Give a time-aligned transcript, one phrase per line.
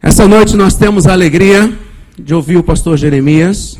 [0.00, 1.76] Essa noite nós temos a alegria
[2.16, 3.76] de ouvir o pastor Jeremias,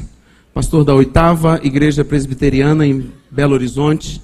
[0.52, 4.20] pastor da oitava Igreja Presbiteriana em Belo Horizonte,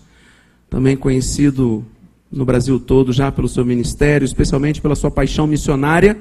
[0.69, 1.85] também conhecido
[2.33, 6.19] no Brasil todo já pelo seu ministério, especialmente pela sua paixão missionária,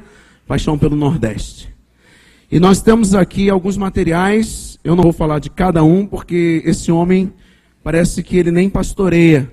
[0.49, 1.69] paixão pelo Nordeste.
[2.51, 6.91] E nós temos aqui alguns materiais, eu não vou falar de cada um, porque esse
[6.91, 7.31] homem
[7.83, 9.47] parece que ele nem pastoreia.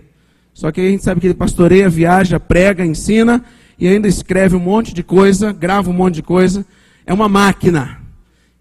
[0.54, 3.44] Só que a gente sabe que ele pastoreia, viaja, prega, ensina
[3.78, 6.64] e ainda escreve um monte de coisa, grava um monte de coisa.
[7.04, 8.00] É uma máquina.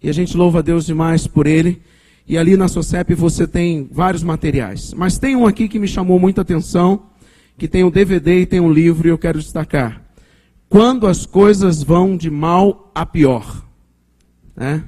[0.02, 1.80] E a gente louva a Deus demais por ele.
[2.28, 4.92] E ali na SOCEP você tem vários materiais.
[4.92, 7.04] Mas tem um aqui que me chamou muita atenção,
[7.56, 10.05] que tem um DVD e tem um livro, e eu quero destacar.
[10.68, 13.64] Quando as coisas vão de mal a pior.
[14.56, 14.84] Né?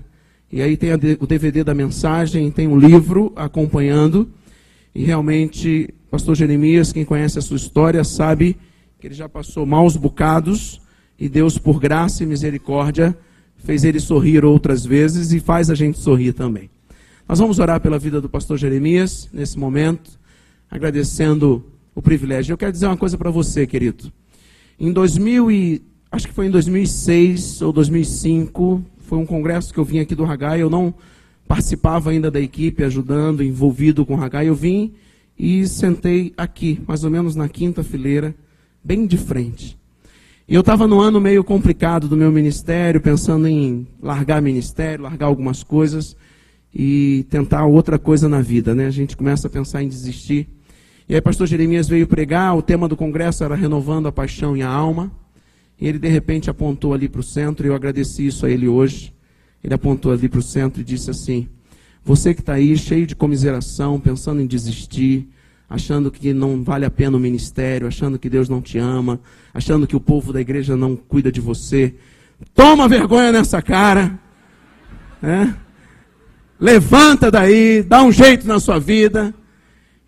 [0.50, 4.28] E aí tem o DVD da mensagem, tem um livro acompanhando.
[4.94, 8.56] E realmente, pastor Jeremias, quem conhece a sua história, sabe
[8.98, 10.80] que ele já passou maus bocados
[11.18, 13.16] e Deus, por graça e misericórdia,
[13.56, 16.70] fez ele sorrir outras vezes e faz a gente sorrir também.
[17.28, 20.18] Nós vamos orar pela vida do pastor Jeremias nesse momento,
[20.70, 22.52] agradecendo o privilégio.
[22.52, 24.12] Eu quero dizer uma coisa para você, querido.
[24.80, 29.84] Em 2000 e acho que foi em 2006 ou 2005, foi um congresso que eu
[29.84, 30.94] vim aqui do Hagai, eu não
[31.48, 34.92] participava ainda da equipe ajudando, envolvido com o Hagai, eu vim
[35.36, 38.34] e sentei aqui, mais ou menos na quinta fileira
[38.84, 39.76] bem de frente.
[40.46, 45.26] E eu estava no ano meio complicado do meu ministério, pensando em largar ministério, largar
[45.26, 46.16] algumas coisas
[46.72, 48.86] e tentar outra coisa na vida, né?
[48.86, 50.48] A gente começa a pensar em desistir.
[51.08, 54.60] E aí, pastor Jeremias veio pregar, o tema do congresso era renovando a paixão e
[54.60, 55.10] a alma.
[55.80, 58.68] E ele de repente apontou ali para o centro, e eu agradeci isso a ele
[58.68, 59.14] hoje.
[59.64, 61.48] Ele apontou ali para o centro e disse assim:
[62.04, 65.26] Você que está aí cheio de comiseração, pensando em desistir,
[65.66, 69.18] achando que não vale a pena o ministério, achando que Deus não te ama,
[69.54, 71.94] achando que o povo da igreja não cuida de você.
[72.54, 74.18] Toma vergonha nessa cara.
[75.22, 75.56] Né?
[76.60, 79.34] Levanta daí, dá um jeito na sua vida.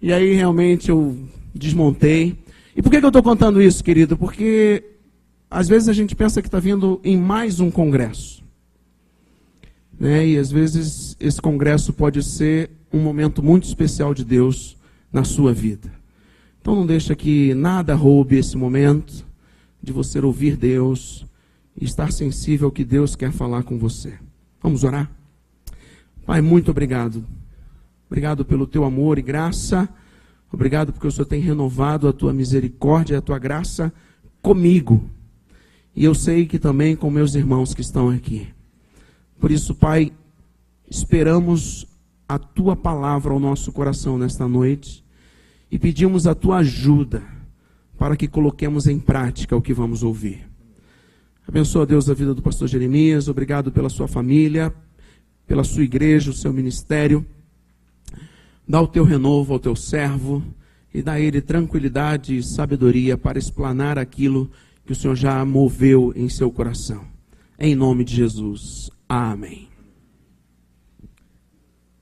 [0.00, 1.16] E aí realmente eu
[1.54, 2.38] desmontei.
[2.74, 4.16] E por que, que eu estou contando isso, querido?
[4.16, 4.82] Porque
[5.50, 8.42] às vezes a gente pensa que está vindo em mais um congresso.
[9.98, 10.28] Né?
[10.28, 14.76] E às vezes esse congresso pode ser um momento muito especial de Deus
[15.12, 15.92] na sua vida.
[16.60, 19.26] Então não deixa que nada roube esse momento
[19.82, 21.26] de você ouvir Deus
[21.78, 24.14] e estar sensível ao que Deus quer falar com você.
[24.62, 25.10] Vamos orar?
[26.24, 27.24] Pai, muito obrigado.
[28.10, 29.88] Obrigado pelo teu amor e graça.
[30.52, 33.92] Obrigado porque o Senhor tem renovado a tua misericórdia e a tua graça
[34.42, 35.08] comigo.
[35.94, 38.48] E eu sei que também com meus irmãos que estão aqui.
[39.38, 40.12] Por isso, Pai,
[40.90, 41.86] esperamos
[42.28, 45.04] a tua palavra ao nosso coração nesta noite
[45.70, 47.22] e pedimos a tua ajuda
[47.96, 50.48] para que coloquemos em prática o que vamos ouvir.
[51.46, 54.74] Abençoa, Deus, a vida do pastor Jeremias, obrigado pela sua família,
[55.46, 57.24] pela sua igreja, o seu ministério.
[58.70, 60.44] Dá o teu renovo ao teu servo
[60.94, 64.48] e dá a ele tranquilidade e sabedoria para explanar aquilo
[64.86, 67.02] que o Senhor já moveu em seu coração.
[67.58, 68.88] Em nome de Jesus.
[69.08, 69.66] Amém.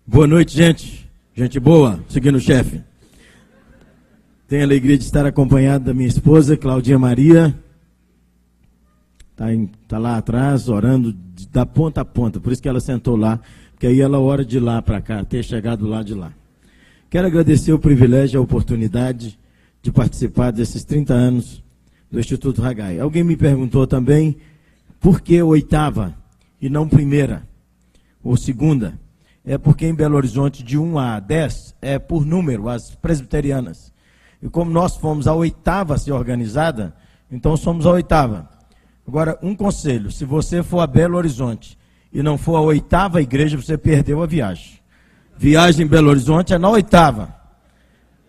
[0.07, 1.11] Boa noite, gente.
[1.35, 2.83] Gente boa, seguindo o chefe.
[4.47, 7.59] Tenho a alegria de estar acompanhado da minha esposa, Claudinha Maria.
[9.31, 9.47] Está
[9.89, 11.17] tá lá atrás, orando
[11.51, 12.39] da ponta a ponta.
[12.39, 13.41] Por isso que ela sentou lá,
[13.71, 16.35] porque aí ela ora de lá para cá, ter chegado lá de lá.
[17.11, 19.39] Quero agradecer o privilégio, a oportunidade
[19.81, 21.63] de participar desses 30 anos
[22.11, 22.99] do Instituto Ragai.
[22.99, 24.37] Alguém me perguntou também
[25.01, 26.15] por que oitava
[26.61, 27.49] e não primeira
[28.23, 28.99] ou segunda
[29.43, 33.91] é porque em Belo Horizonte, de 1 a 10, é por número, as presbiterianas.
[34.43, 36.95] E como nós fomos a oitava a ser organizada,
[37.33, 38.47] então somos a oitava.
[39.07, 41.79] Agora, um conselho: se você for a Belo Horizonte
[42.13, 44.78] e não for a oitava igreja, você perdeu a viagem.
[45.39, 47.33] Viagem em Belo Horizonte é na oitava.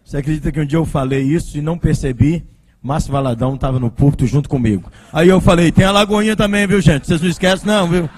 [0.06, 2.46] Você acredita que um dia eu falei isso e não percebi?
[2.82, 4.92] Márcio Valadão estava no púlpito junto comigo.
[5.12, 7.08] Aí eu falei: tem a Lagoinha também, viu, gente?
[7.08, 8.10] Vocês não esquecem, não, viu?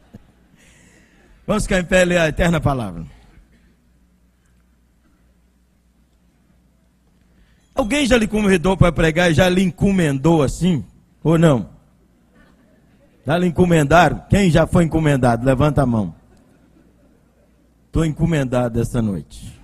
[1.46, 3.04] Vamos ficar em pé ler a eterna palavra.
[7.74, 10.84] Alguém já lhe convidou para pregar e já lhe encomendou assim?
[11.24, 11.70] Ou não?
[13.26, 14.22] Já lhe encomendaram?
[14.28, 15.44] Quem já foi encomendado?
[15.46, 16.19] Levanta a mão.
[17.90, 19.60] Estou encomendado essa noite.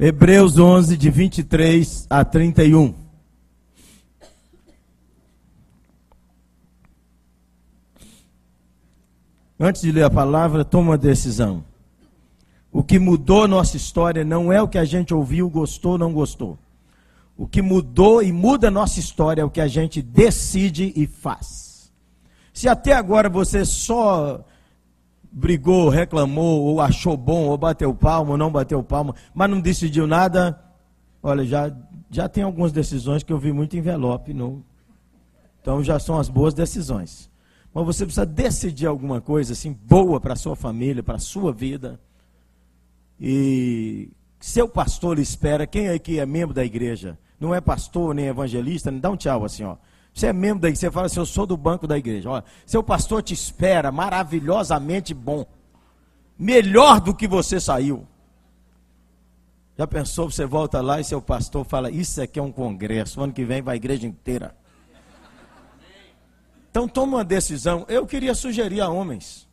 [0.00, 2.94] Hebreus 11, de 23 a 31.
[9.60, 11.62] Antes de ler a palavra, toma uma decisão.
[12.72, 16.58] O que mudou nossa história não é o que a gente ouviu, gostou, não gostou.
[17.36, 21.92] O que mudou e muda nossa história é o que a gente decide e faz.
[22.54, 24.42] Se até agora você só
[25.30, 30.06] brigou, reclamou, ou achou bom, ou bateu palma, ou não bateu palma, mas não decidiu
[30.06, 30.58] nada,
[31.22, 31.74] olha, já,
[32.10, 34.32] já tem algumas decisões que eu vi muito envelope.
[34.32, 34.64] No...
[35.60, 37.30] Então já são as boas decisões.
[37.72, 41.52] Mas você precisa decidir alguma coisa assim boa para a sua família, para a sua
[41.52, 42.00] vida.
[43.20, 44.10] E
[44.40, 48.90] seu pastor lhe espera, quem aqui é membro da igreja, não é pastor nem evangelista,
[48.92, 49.76] dá um tchau assim, ó.
[50.18, 52.28] Você é membro da igreja, você fala assim, eu sou do banco da igreja.
[52.28, 55.46] Olha, seu pastor te espera, maravilhosamente bom.
[56.36, 58.04] Melhor do que você saiu.
[59.76, 63.32] Já pensou, você volta lá e seu pastor fala, isso aqui é um congresso, ano
[63.32, 64.56] que vem vai a igreja inteira.
[66.68, 67.86] Então toma uma decisão.
[67.88, 69.48] Eu queria sugerir a homens.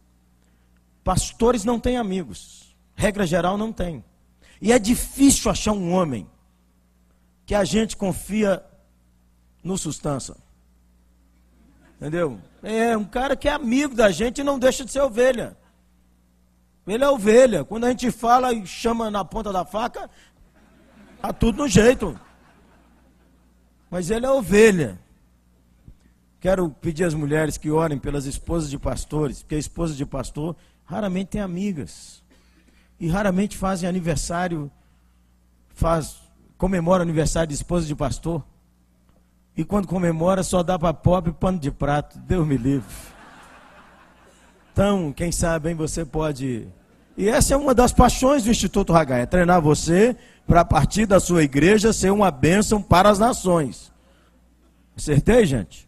[1.04, 2.76] Pastores não têm amigos.
[2.96, 4.04] Regra geral, não tem.
[4.60, 6.28] E é difícil achar um homem
[7.46, 8.66] que a gente confia
[9.64, 10.44] no sustância.
[11.98, 12.40] Entendeu?
[12.62, 15.58] É um cara que é amigo da gente e não deixa de ser ovelha.
[16.88, 17.64] Ele é ovelha.
[17.64, 20.10] Quando a gente fala e chama na ponta da faca,
[21.22, 22.20] tá tudo no jeito.
[23.90, 25.00] Mas ele é ovelha.
[26.40, 30.56] Quero pedir às mulheres que orem pelas esposas de pastores, porque a esposa de pastor
[30.84, 32.24] raramente tem amigas
[33.00, 34.72] e raramente fazem aniversário,
[35.70, 36.18] faz,
[36.58, 38.46] comemora aniversário de esposa de pastor.
[39.57, 42.19] E quando comemora, só dá para pobre pano de prato.
[42.19, 42.94] Deus me livre.
[44.74, 46.68] Então, quem sabe, hein, você pode.
[47.16, 51.06] E essa é uma das paixões do Instituto Hagai, é treinar você para a partir
[51.06, 53.92] da sua igreja ser uma bênção para as nações.
[54.98, 55.88] Acertei, gente?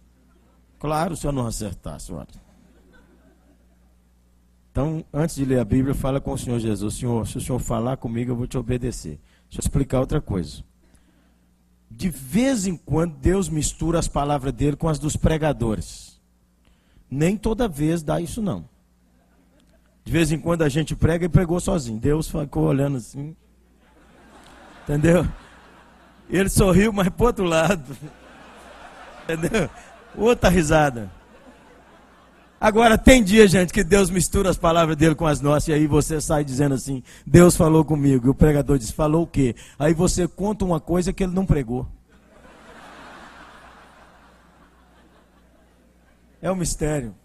[0.79, 2.27] Claro, se eu não acertar, senhora.
[4.71, 7.59] Então, antes de ler a Bíblia, fala com o Senhor Jesus: Senhor, se o Senhor
[7.59, 9.19] falar comigo, eu vou te obedecer.
[9.49, 10.63] Deixa eu explicar outra coisa.
[11.89, 16.19] De vez em quando, Deus mistura as palavras dele com as dos pregadores.
[17.09, 18.67] Nem toda vez dá isso, não.
[20.03, 21.99] De vez em quando a gente prega e pregou sozinho.
[21.99, 23.35] Deus ficou olhando assim.
[24.83, 25.27] Entendeu?
[26.29, 27.97] Ele sorriu, mas para outro lado.
[29.23, 29.69] Entendeu?
[30.15, 31.11] Outra risada.
[32.59, 35.85] Agora, tem dia, gente, que Deus mistura as palavras dele com as nossas, e aí
[35.85, 38.27] você sai dizendo assim: Deus falou comigo.
[38.27, 39.55] E o pregador diz: Falou o quê?
[39.77, 41.87] Aí você conta uma coisa que ele não pregou.
[46.41, 47.15] É um mistério.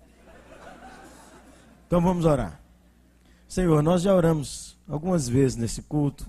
[1.86, 2.60] Então vamos orar.
[3.48, 6.26] Senhor, nós já oramos algumas vezes nesse culto,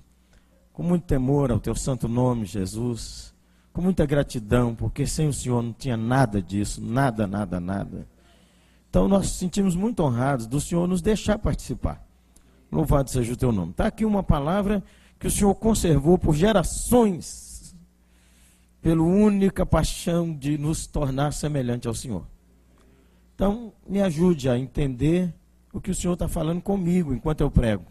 [0.71, 3.33] com muito temor ao teu santo nome, Jesus,
[3.71, 8.12] com muita gratidão, porque sem o Senhor não tinha nada disso, nada, nada, nada.
[8.93, 12.05] Então nós nos sentimos muito honrados do Senhor nos deixar participar.
[12.71, 13.71] Louvado seja o teu nome.
[13.71, 14.83] Está aqui uma palavra
[15.17, 17.75] que o Senhor conservou por gerações,
[18.83, 22.23] pela única paixão de nos tornar semelhante ao Senhor.
[23.33, 25.33] Então, me ajude a entender
[25.73, 27.85] o que o Senhor está falando comigo enquanto eu prego.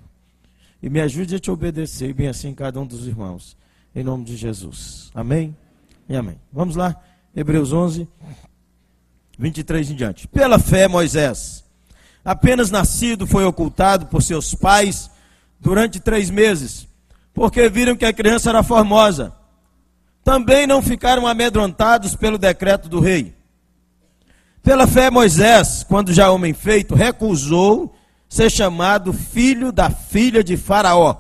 [0.81, 3.57] E me ajude a te obedecer, e bem assim cada um dos irmãos.
[3.93, 5.11] Em nome de Jesus.
[5.13, 5.57] Amém?
[6.09, 6.39] E amém.
[6.53, 6.95] Vamos lá,
[7.35, 8.07] Hebreus 11.
[9.43, 10.29] 23 em diante.
[10.29, 11.65] Pela fé, Moisés,
[12.25, 15.11] apenas nascido, foi ocultado por seus pais
[15.59, 16.87] durante três meses,
[17.35, 19.33] porque viram que a criança era formosa.
[20.23, 23.35] Também não ficaram amedrontados pelo decreto do rei.
[24.63, 27.93] Pela fé, Moisés, quando já homem feito, recusou
[28.29, 31.17] ser chamado filho da filha de Faraó,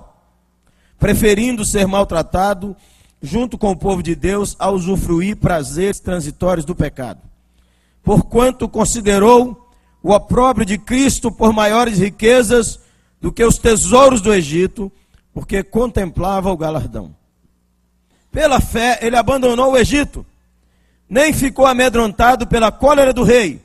[0.96, 2.76] preferindo ser maltratado
[3.20, 7.31] junto com o povo de Deus a usufruir prazeres transitórios do pecado
[8.02, 9.70] porquanto considerou
[10.02, 12.80] o opróbrio de Cristo por maiores riquezas
[13.20, 14.90] do que os tesouros do Egito,
[15.32, 17.14] porque contemplava o galardão.
[18.30, 20.26] Pela fé, ele abandonou o Egito,
[21.08, 23.60] nem ficou amedrontado pela cólera do rei,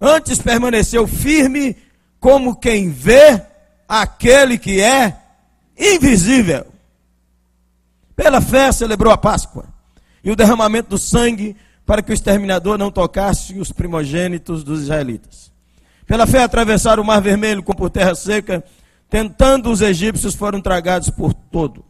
[0.00, 1.76] antes permaneceu firme
[2.18, 3.42] como quem vê
[3.86, 5.16] aquele que é
[5.78, 6.66] invisível.
[8.16, 9.66] Pela fé, celebrou a Páscoa
[10.22, 15.52] e o derramamento do sangue para que o exterminador não tocasse os primogênitos dos israelitas.
[16.06, 18.64] Pela fé atravessaram o mar vermelho como por terra seca,
[19.08, 21.84] tentando os egípcios foram tragados por todo.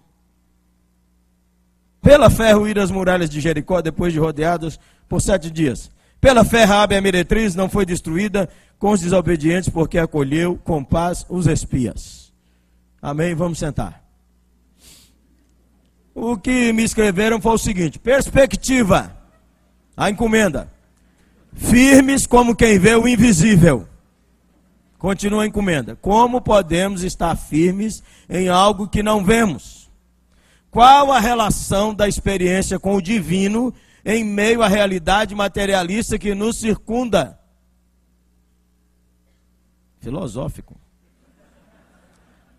[2.00, 5.90] Pela fé ruíram as muralhas de Jericó depois de rodeadas por sete dias.
[6.20, 8.48] Pela fé Raabe a meretriz não foi destruída
[8.78, 12.32] com os desobedientes porque acolheu com paz os espias.
[13.00, 13.34] Amém?
[13.34, 14.02] Vamos sentar.
[16.14, 19.23] O que me escreveram foi o seguinte: perspectiva
[19.96, 20.70] a encomenda.
[21.52, 23.88] Firmes como quem vê o invisível.
[24.98, 25.96] Continua a encomenda.
[25.96, 29.90] Como podemos estar firmes em algo que não vemos?
[30.70, 33.72] Qual a relação da experiência com o divino
[34.04, 37.38] em meio à realidade materialista que nos circunda?
[40.00, 40.74] Filosófico.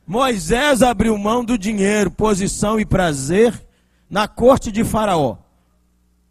[0.08, 3.60] Moisés abriu mão do dinheiro, posição e prazer
[4.10, 5.44] na corte de Faraó.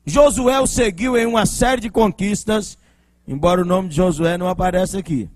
[0.07, 2.77] Josué o seguiu em uma série de conquistas,
[3.27, 5.31] embora o nome de Josué não apareça aqui.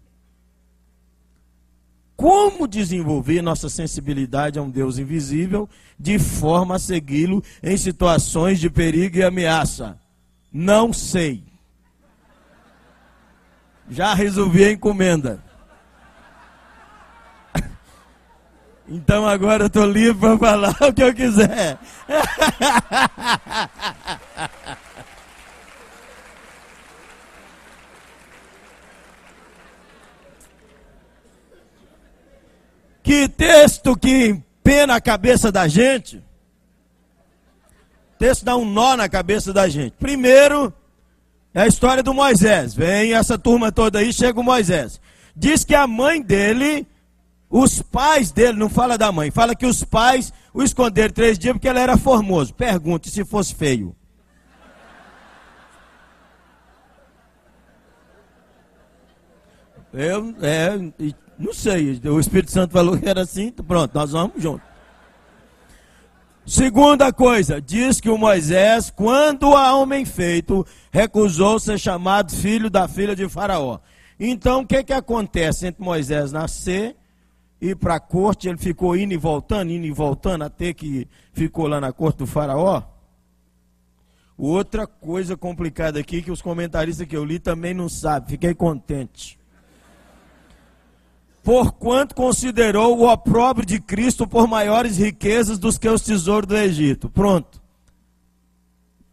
[2.15, 8.69] Como desenvolver nossa sensibilidade a um Deus invisível de forma a segui-lo em situações de
[8.69, 9.99] perigo e ameaça?
[10.53, 11.45] Não sei.
[13.89, 15.43] Já resolvi a encomenda.
[18.91, 21.79] Então agora eu estou livre para falar o que eu quiser.
[33.09, 36.23] que texto que empena a cabeça da gente.
[38.19, 39.95] texto dá um nó na cabeça da gente.
[39.99, 40.71] Primeiro,
[41.55, 42.75] é a história do Moisés.
[42.75, 45.01] Vem essa turma toda aí, chega o Moisés.
[45.35, 46.87] Diz que a mãe dele
[47.49, 51.55] os pais dele, não fala da mãe, fala que os pais o esconderam três dias
[51.55, 52.53] porque ele era formoso.
[52.53, 53.97] Pergunte se fosse feio.
[59.95, 64.67] Eu, é, não sei, o Espírito Santo falou que era assim, pronto, nós vamos juntos.
[66.45, 72.89] Segunda coisa, diz que o Moisés, quando a homem feito, recusou ser chamado filho da
[72.89, 73.79] filha de Faraó.
[74.19, 76.97] Então, o que, que acontece entre Moisés nascer
[77.61, 81.67] ir para a corte, ele ficou indo e voltando, indo e voltando, até que ficou
[81.67, 82.83] lá na corte do faraó.
[84.37, 89.38] Outra coisa complicada aqui que os comentaristas que eu li também não sabem, fiquei contente.
[91.49, 97.09] Porquanto considerou o opróbrio de Cristo por maiores riquezas dos que os tesouros do Egito.
[97.09, 97.59] Pronto.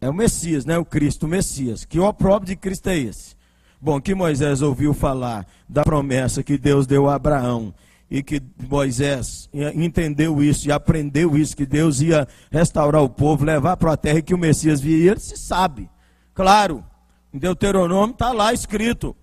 [0.02, 0.76] É o Messias, né?
[0.76, 1.86] O Cristo, o Messias.
[1.86, 3.34] Que opróbrio de Cristo é esse?
[3.80, 7.72] Bom, que Moisés ouviu falar da promessa que Deus deu a Abraão
[8.10, 13.78] e que Moisés entendeu isso e aprendeu isso, que Deus ia restaurar o povo, levar
[13.78, 15.88] para a terra e que o Messias viria, ele se sabe.
[16.34, 16.84] Claro,
[17.32, 19.16] em Deuteronômio está lá escrito.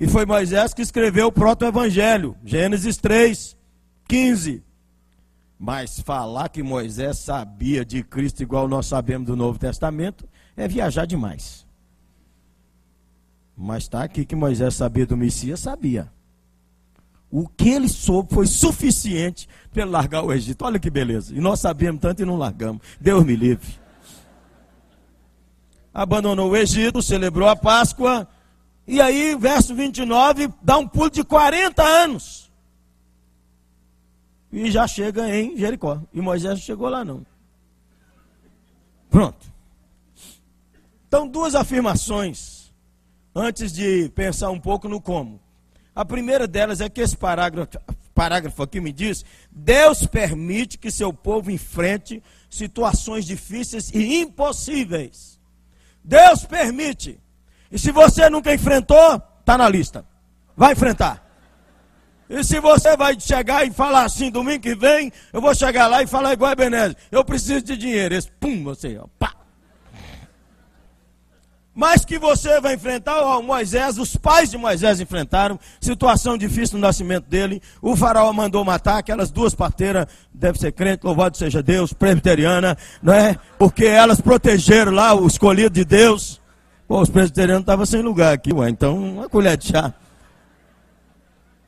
[0.00, 3.54] E foi Moisés que escreveu o proto-evangelho, Gênesis 3,
[4.08, 4.64] 15.
[5.58, 10.26] Mas falar que Moisés sabia de Cristo igual nós sabemos do Novo Testamento
[10.56, 11.66] é viajar demais.
[13.54, 16.10] Mas está aqui que Moisés sabia do Messias, sabia.
[17.30, 20.64] O que ele soube foi suficiente para ele largar o Egito.
[20.64, 21.34] Olha que beleza.
[21.34, 22.80] E nós sabemos tanto e não largamos.
[22.98, 23.68] Deus me livre.
[25.92, 28.26] Abandonou o Egito, celebrou a Páscoa.
[28.90, 32.50] E aí, verso 29, dá um pulo de 40 anos.
[34.52, 36.02] E já chega em Jericó.
[36.12, 37.24] E Moisés não chegou lá, não.
[39.08, 39.46] Pronto.
[41.06, 42.72] Então, duas afirmações.
[43.32, 45.40] Antes de pensar um pouco no como.
[45.94, 47.78] A primeira delas é que esse parágrafo,
[48.12, 52.20] parágrafo aqui me diz: Deus permite que seu povo enfrente
[52.50, 55.38] situações difíceis e impossíveis.
[56.02, 57.20] Deus permite.
[57.70, 60.04] E se você nunca enfrentou, está na lista.
[60.56, 61.24] Vai enfrentar.
[62.28, 66.02] E se você vai chegar e falar assim, domingo que vem, eu vou chegar lá
[66.02, 68.14] e falar igual a Ebenezer, eu preciso de dinheiro.
[68.14, 69.34] Esse, pum, você, ó, pá
[71.80, 76.86] mas que você vai enfrentar, ó, Moisés, os pais de Moisés enfrentaram, situação difícil no
[76.86, 81.92] nascimento dele, o faraó mandou matar aquelas duas parteiras, deve ser crente, louvado seja Deus,
[81.92, 83.34] presbiteriana, não é?
[83.58, 86.38] Porque elas protegeram lá o escolhido de Deus.
[86.90, 89.94] Pô, os presbiterianos estavam sem lugar aqui, ué, então uma colher de chá.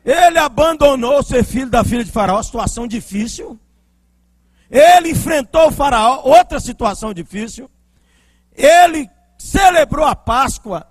[0.05, 3.57] Ele abandonou ser filho da filha de faraó, situação difícil.
[4.69, 7.71] Ele enfrentou o faraó, outra situação difícil.
[8.53, 10.89] Ele celebrou a Páscoa,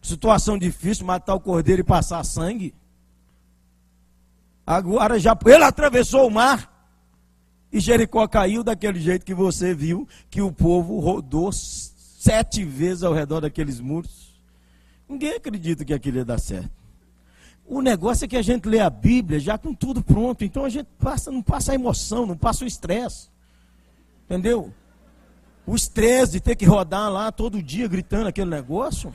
[0.00, 2.72] situação difícil, matar o cordeiro e passar sangue.
[4.64, 6.72] Agora já ele atravessou o mar
[7.72, 11.50] e Jericó caiu daquele jeito que você viu, que o povo rodou
[12.24, 14.34] sete vezes ao redor daqueles muros.
[15.06, 16.70] Ninguém acredita que aquilo ia dar certo.
[17.66, 20.70] O negócio é que a gente lê a Bíblia já com tudo pronto, então a
[20.70, 23.28] gente passa, não passa a emoção, não passa o estresse.
[24.24, 24.72] Entendeu?
[25.66, 29.12] O estresse de ter que rodar lá todo dia gritando aquele negócio.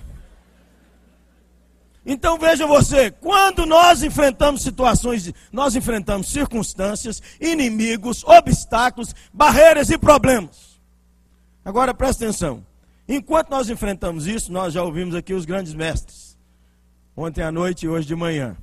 [2.06, 10.80] Então veja você, quando nós enfrentamos situações, nós enfrentamos circunstâncias, inimigos, obstáculos, barreiras e problemas.
[11.66, 12.69] Agora presta atenção.
[13.12, 16.38] Enquanto nós enfrentamos isso, nós já ouvimos aqui os grandes mestres.
[17.18, 18.56] Ontem à noite e hoje de manhã.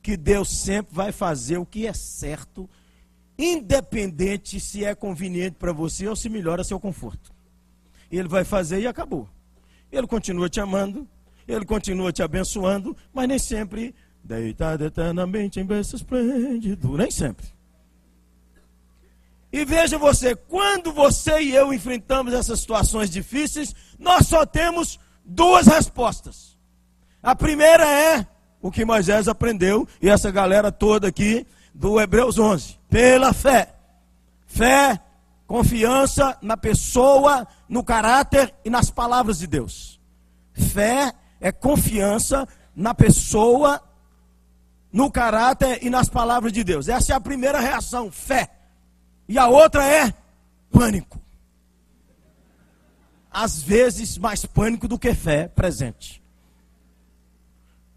[0.00, 2.70] que Deus sempre vai fazer o que é certo,
[3.36, 7.32] independente se é conveniente para você ou se melhora seu conforto.
[8.10, 9.28] Ele vai fazer e acabou.
[9.90, 11.06] Ele continua te amando,
[11.46, 17.57] ele continua te abençoando, mas nem sempre deitado eternamente em berço esplêndido, nem sempre.
[19.52, 25.66] E veja você, quando você e eu enfrentamos essas situações difíceis, nós só temos duas
[25.66, 26.58] respostas.
[27.22, 28.26] A primeira é
[28.60, 33.74] o que Moisés aprendeu, e essa galera toda aqui do Hebreus 11, pela fé.
[34.46, 35.00] Fé,
[35.46, 39.98] confiança na pessoa, no caráter e nas palavras de Deus.
[40.52, 43.80] Fé é confiança na pessoa,
[44.92, 46.88] no caráter e nas palavras de Deus.
[46.88, 48.57] Essa é a primeira reação, fé.
[49.28, 50.12] E a outra é
[50.70, 51.20] pânico.
[53.30, 56.22] Às vezes mais pânico do que fé presente.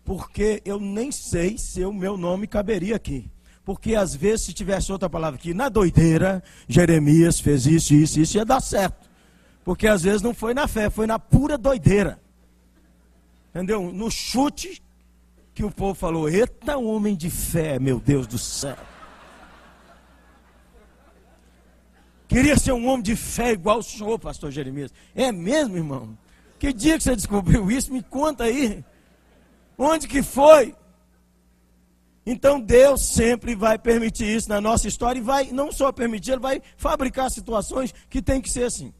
[0.03, 3.31] Porque eu nem sei se o meu nome caberia aqui.
[3.63, 8.37] Porque às vezes, se tivesse outra palavra aqui, na doideira, Jeremias fez isso, isso, isso,
[8.37, 9.09] ia dar certo.
[9.63, 12.19] Porque às vezes não foi na fé, foi na pura doideira.
[13.51, 13.91] Entendeu?
[13.93, 14.81] No chute
[15.53, 18.77] que o povo falou: Eita, homem de fé, meu Deus do céu.
[22.31, 24.93] Queria ser um homem de fé igual o senhor, pastor Jeremias.
[25.13, 26.17] É mesmo, irmão?
[26.57, 27.91] Que dia que você descobriu isso?
[27.91, 28.85] Me conta aí.
[29.77, 30.73] Onde que foi?
[32.25, 36.39] Então Deus sempre vai permitir isso na nossa história e vai não só permitir, ele
[36.39, 38.93] vai fabricar situações que tem que ser assim.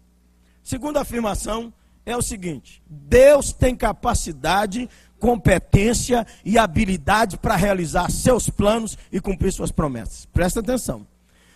[0.61, 1.73] Segunda afirmação
[2.05, 9.53] é o seguinte: Deus tem capacidade, competência e habilidade para realizar seus planos e cumprir
[9.53, 10.25] suas promessas.
[10.25, 11.07] Presta atenção.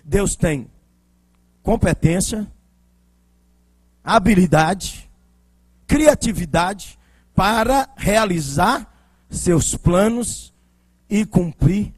[0.06, 0.70] Deus tem
[1.66, 2.46] competência,
[4.04, 5.10] habilidade,
[5.88, 7.00] criatividade
[7.34, 8.88] para realizar
[9.32, 10.54] seus planos
[11.10, 11.92] e cumprir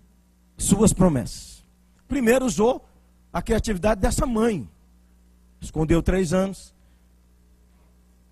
[0.58, 1.66] suas promessas.
[2.08, 2.88] Primeiro usou
[3.32, 4.68] a criatividade dessa mãe.
[5.60, 6.74] Escondeu três anos.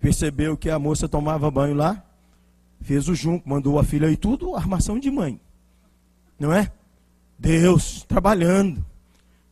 [0.00, 2.02] Percebeu que a moça tomava banho lá.
[2.80, 5.38] Fez o junco, mandou a filha e tudo, armação de mãe.
[6.38, 6.72] Não é?
[7.38, 8.82] Deus trabalhando.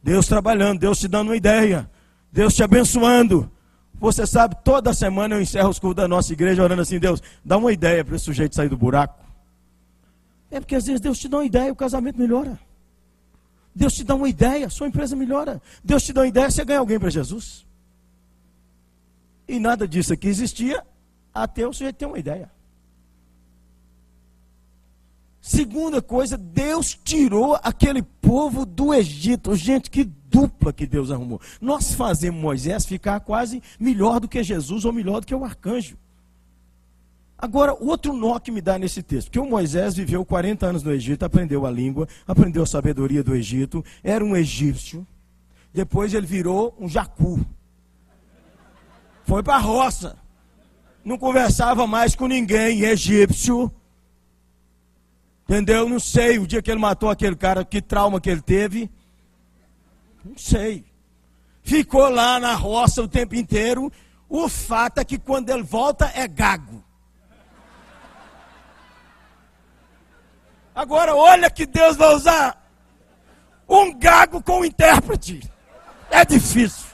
[0.05, 1.91] Deus trabalhando, Deus te dando uma ideia,
[2.31, 3.51] Deus te abençoando.
[3.95, 7.57] Você sabe, toda semana eu encerro os cultos da nossa igreja orando assim: Deus, dá
[7.57, 9.25] uma ideia para esse sujeito sair do buraco.
[10.51, 12.59] É porque às vezes Deus te dá uma ideia, o casamento melhora.
[13.75, 15.61] Deus te dá uma ideia, sua empresa melhora.
[15.83, 17.67] Deus te dá uma ideia, você ganha alguém para Jesus.
[19.49, 20.85] E nada disso aqui existia
[21.33, 22.51] até o sujeito ter uma ideia.
[25.47, 29.55] Segunda coisa, Deus tirou aquele povo do Egito.
[29.55, 31.39] Gente, que dupla que Deus arrumou.
[31.61, 35.99] Nós fazemos Moisés ficar quase melhor do que Jesus ou melhor do que o arcanjo.
[37.37, 40.91] Agora, outro nó que me dá nesse texto, que o Moisés viveu 40 anos no
[40.91, 45.07] Egito, aprendeu a língua, aprendeu a sabedoria do Egito, era um egípcio,
[45.75, 47.45] depois ele virou um jacu.
[49.25, 50.17] Foi para a roça.
[51.05, 53.71] Não conversava mais com ninguém, egípcio
[55.45, 55.89] Entendeu?
[55.89, 56.39] Não sei.
[56.39, 58.91] O dia que ele matou aquele cara, que trauma que ele teve.
[60.25, 60.85] Não sei.
[61.63, 63.93] Ficou lá na roça o tempo inteiro.
[64.29, 66.83] O fato é que quando ele volta é gago.
[70.75, 72.69] Agora olha que Deus vai usar
[73.69, 75.49] um gago com intérprete.
[76.11, 76.94] É difícil.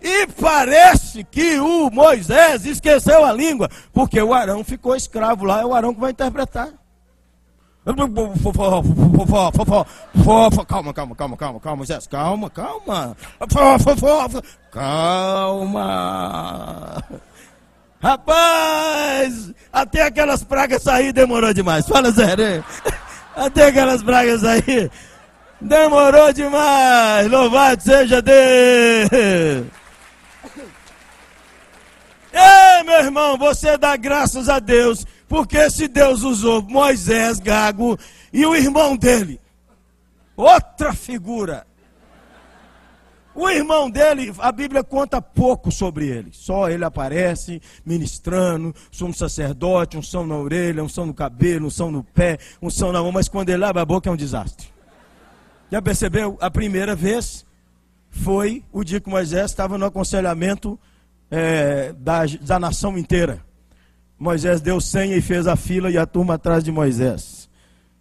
[0.00, 5.64] E parece que o Moisés esqueceu a língua, porque o Arão ficou escravo lá, é
[5.64, 6.68] o Arão que vai interpretar.
[10.68, 13.16] Calma, calma, calma, calma, calma, Moisés, calma, calma.
[14.70, 15.82] Calma.
[18.00, 21.88] Rapaz, até aquelas pragas sair demorou demais.
[21.88, 22.64] Fala sério.
[23.34, 24.90] Até aquelas pragas sair
[25.60, 27.28] demorou demais.
[27.28, 29.66] Louvado seja Deus.
[32.32, 37.98] Ei, meu irmão, você dá graças a Deus, porque se Deus usou Moisés, Gago,
[38.32, 39.40] e o irmão dele,
[40.36, 41.66] outra figura.
[43.34, 46.30] O irmão dele, a Bíblia conta pouco sobre ele.
[46.32, 51.70] Só ele aparece ministrando, um sacerdote, um som na orelha, um som no cabelo, um
[51.70, 54.16] som no pé, um som na mão, mas quando ele abre a boca é um
[54.16, 54.66] desastre.
[55.70, 56.36] Já percebeu?
[56.40, 57.46] A primeira vez
[58.10, 60.76] foi o dia que Moisés estava no aconselhamento
[61.30, 63.40] é, da, da nação inteira.
[64.18, 67.48] Moisés deu senha e fez a fila e a turma atrás de Moisés.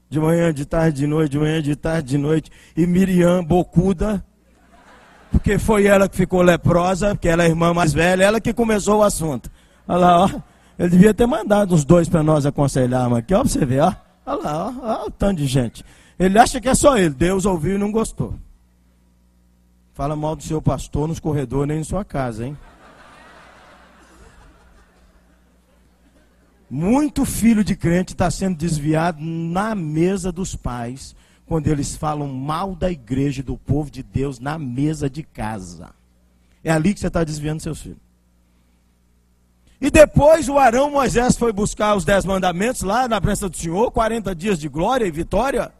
[0.10, 2.52] De manhã, de tarde, de noite, de manhã, de tarde, de noite.
[2.76, 4.24] E Miriam, bocuda,
[5.32, 8.54] porque foi ela que ficou leprosa, porque ela é a irmã mais velha, ela que
[8.54, 9.52] começou o assunto.
[9.88, 10.30] Olha lá, ó.
[10.80, 13.82] Ele devia ter mandado os dois para nós aconselhar, mas aqui, ó, para você ver,
[13.82, 13.94] ó.
[14.26, 15.84] Olha lá, olha o tanto de gente.
[16.20, 17.10] Ele acha que é só ele.
[17.10, 18.36] Deus ouviu e não gostou.
[19.94, 22.58] Fala mal do seu pastor nos corredores nem em sua casa, hein?
[26.70, 32.76] Muito filho de crente está sendo desviado na mesa dos pais, quando eles falam mal
[32.76, 35.92] da igreja, do povo de Deus, na mesa de casa.
[36.62, 38.08] É ali que você está desviando seus filhos.
[39.80, 43.92] E depois o Arão Moisés foi buscar os dez mandamentos lá na presença do Senhor,
[43.92, 45.72] 40 dias de glória e vitória.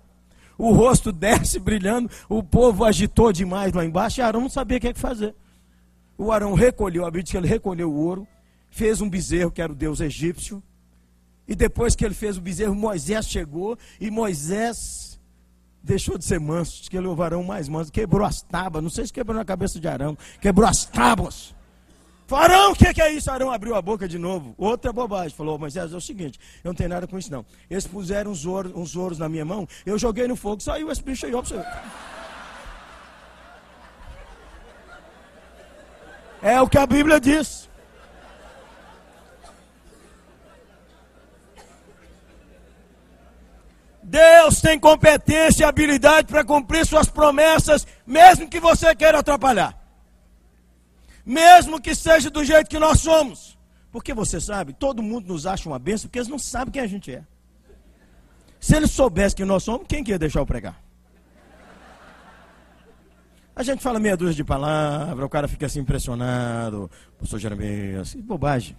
[0.58, 4.82] O rosto desce brilhando, o povo agitou demais lá embaixo e Arão não sabia o
[4.82, 5.36] que, é que fazer.
[6.18, 8.28] O Arão recolheu, a Bíblia diz que ele recolheu o ouro,
[8.70, 10.64] fez um bezerro que era o deus egípcio,
[11.48, 15.20] e depois que ele fez o bezerro, Moisés chegou e Moisés
[15.82, 18.90] deixou de ser manso, que ele é o varão mais manso, quebrou as tábuas, não
[18.90, 21.56] sei se quebrou na cabeça de Arão, quebrou as tábuas.
[22.30, 23.32] Arão, o que, que, é isso?
[23.32, 24.54] Arão abriu a boca de novo.
[24.58, 25.30] Outra bobagem.
[25.30, 27.46] Falou, Moisés, é o seguinte, eu não tenho nada com isso não.
[27.70, 31.02] Eles puseram uns ouros, uns ouros na minha mão, eu joguei no fogo, saiu esse
[31.02, 31.64] bicho aí, ó você.
[36.42, 37.67] É o que a Bíblia diz.
[44.08, 49.78] Deus tem competência e habilidade para cumprir suas promessas, mesmo que você queira atrapalhar.
[51.26, 53.58] Mesmo que seja do jeito que nós somos.
[53.92, 56.88] Porque você sabe, todo mundo nos acha uma benção porque eles não sabem quem a
[56.88, 57.22] gente é.
[58.62, 60.82] Se eles soubessem quem nós somos, quem que ia deixar eu pregar?
[63.54, 66.90] A gente fala meia dúzia de palavras, o cara fica assim impressionado.
[67.20, 68.78] Pastor Jeremias, assim, bobagem.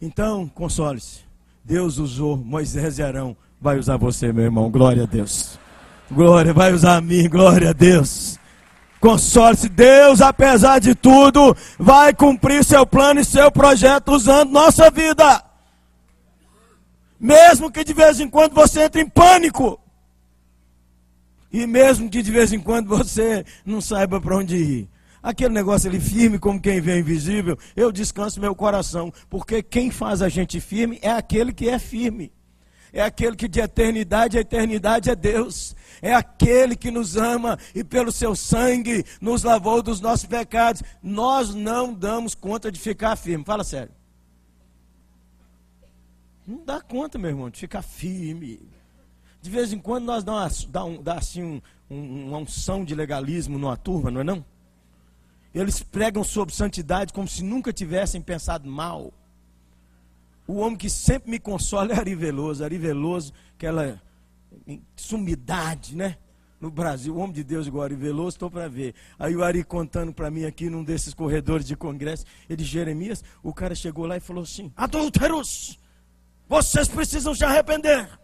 [0.00, 1.29] Então, console-se.
[1.64, 4.70] Deus usou Moisés e Arão, vai usar você, meu irmão.
[4.70, 5.58] Glória a Deus.
[6.10, 8.38] Glória, vai usar a mim, glória a Deus.
[9.00, 15.42] Console-se, Deus, apesar de tudo, vai cumprir seu plano e seu projeto usando nossa vida.
[17.18, 19.78] Mesmo que de vez em quando você entre em pânico.
[21.52, 24.88] E mesmo que de vez em quando você não saiba para onde ir.
[25.22, 30.22] Aquele negócio ali firme como quem vê invisível, eu descanso meu coração, porque quem faz
[30.22, 32.32] a gente firme é aquele que é firme.
[32.92, 35.76] É aquele que de eternidade a eternidade é Deus.
[36.02, 40.82] É aquele que nos ama e pelo seu sangue nos lavou dos nossos pecados.
[41.02, 43.44] Nós não damos conta de ficar firme.
[43.44, 43.92] Fala sério.
[46.46, 48.60] Não dá conta, meu irmão, de ficar firme.
[49.40, 52.94] De vez em quando nós damos dá, um, dá assim um, um, uma unção de
[52.94, 54.44] legalismo numa turma, não é não?
[55.54, 59.12] Eles pregam sobre santidade como se nunca tivessem pensado mal.
[60.46, 62.64] O homem que sempre me consola é Ari Veloso.
[62.64, 64.00] Ari Veloso, aquela
[64.96, 66.16] sumidade, né?
[66.60, 68.94] No Brasil, o homem de Deus igual Ari Veloso, estou para ver.
[69.18, 73.54] Aí o Ari contando para mim aqui num desses corredores de congresso, ele, Jeremias, o
[73.54, 75.78] cara chegou lá e falou assim: adúlteros,
[76.46, 78.19] vocês precisam se arrepender.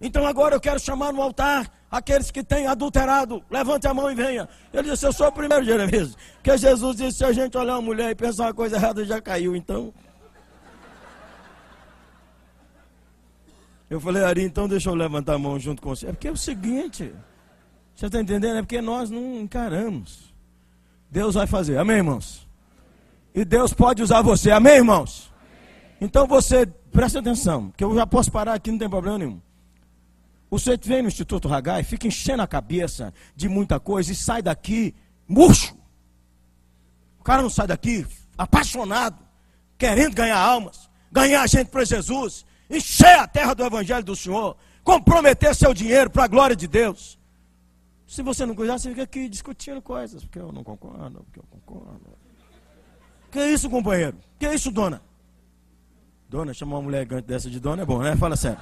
[0.00, 3.42] Então agora eu quero chamar no altar aqueles que têm adulterado.
[3.50, 4.48] Levante a mão e venha.
[4.72, 6.16] Ele disse: Eu sou o primeiro Jeremias.
[6.34, 9.20] Porque Jesus disse: Se a gente olhar uma mulher e pensar uma coisa errada, já
[9.20, 9.56] caiu.
[9.56, 9.92] Então.
[13.90, 16.08] Eu falei, Ari, então deixa eu levantar a mão junto com você.
[16.08, 17.12] É porque é o seguinte.
[17.94, 18.58] Você está entendendo?
[18.58, 20.32] É porque nós não encaramos.
[21.10, 21.78] Deus vai fazer.
[21.78, 22.46] Amém, irmãos?
[23.34, 24.50] E Deus pode usar você.
[24.50, 25.32] Amém, irmãos?
[26.00, 29.40] Então você, preste atenção, que eu já posso parar aqui, não tem problema nenhum.
[30.50, 34.94] Você vem no Instituto Hagai, fica enchendo a cabeça de muita coisa e sai daqui
[35.26, 35.76] murcho.
[37.20, 38.06] O cara não sai daqui
[38.36, 39.18] apaixonado,
[39.76, 45.54] querendo ganhar almas, ganhar gente para Jesus, encher a terra do Evangelho do Senhor, comprometer
[45.54, 47.18] seu dinheiro para a glória de Deus.
[48.06, 51.44] Se você não cuidar, você fica aqui discutindo coisas, porque eu não concordo, porque eu
[51.50, 52.16] concordo.
[53.30, 54.16] Que é isso, companheiro?
[54.38, 55.02] Que é isso, dona?
[56.26, 58.16] Dona, chamar uma mulher dessa de dona é bom, né?
[58.16, 58.58] Fala sério.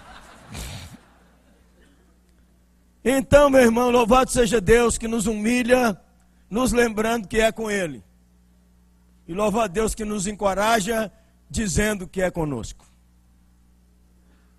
[3.08, 5.96] Então, meu irmão, louvado seja Deus que nos humilha,
[6.50, 8.02] nos lembrando que é com Ele.
[9.28, 11.12] E louva a Deus que nos encoraja,
[11.48, 12.84] dizendo que é conosco.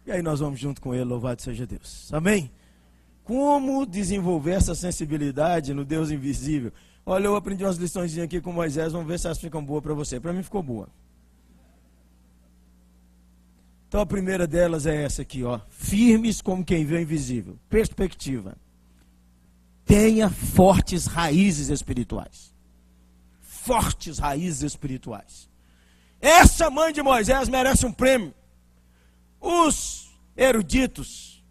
[0.05, 2.07] E aí nós vamos junto com Ele, louvado seja Deus.
[2.13, 2.49] Amém?
[3.25, 6.71] Como desenvolver essa sensibilidade no Deus invisível?
[7.05, 9.93] Olha, eu aprendi umas lições aqui com Moisés, vamos ver se elas ficam boas para
[9.93, 10.21] você.
[10.21, 10.87] Para mim ficou boa.
[13.87, 15.59] Então a primeira delas é essa aqui, ó.
[15.69, 17.57] Firmes como quem vê o invisível.
[17.69, 18.57] Perspectiva.
[19.85, 22.53] Tenha fortes raízes espirituais.
[23.41, 25.49] Fortes raízes espirituais.
[26.19, 28.33] Essa mãe de Moisés merece um prêmio.
[29.39, 31.43] Os eruditos,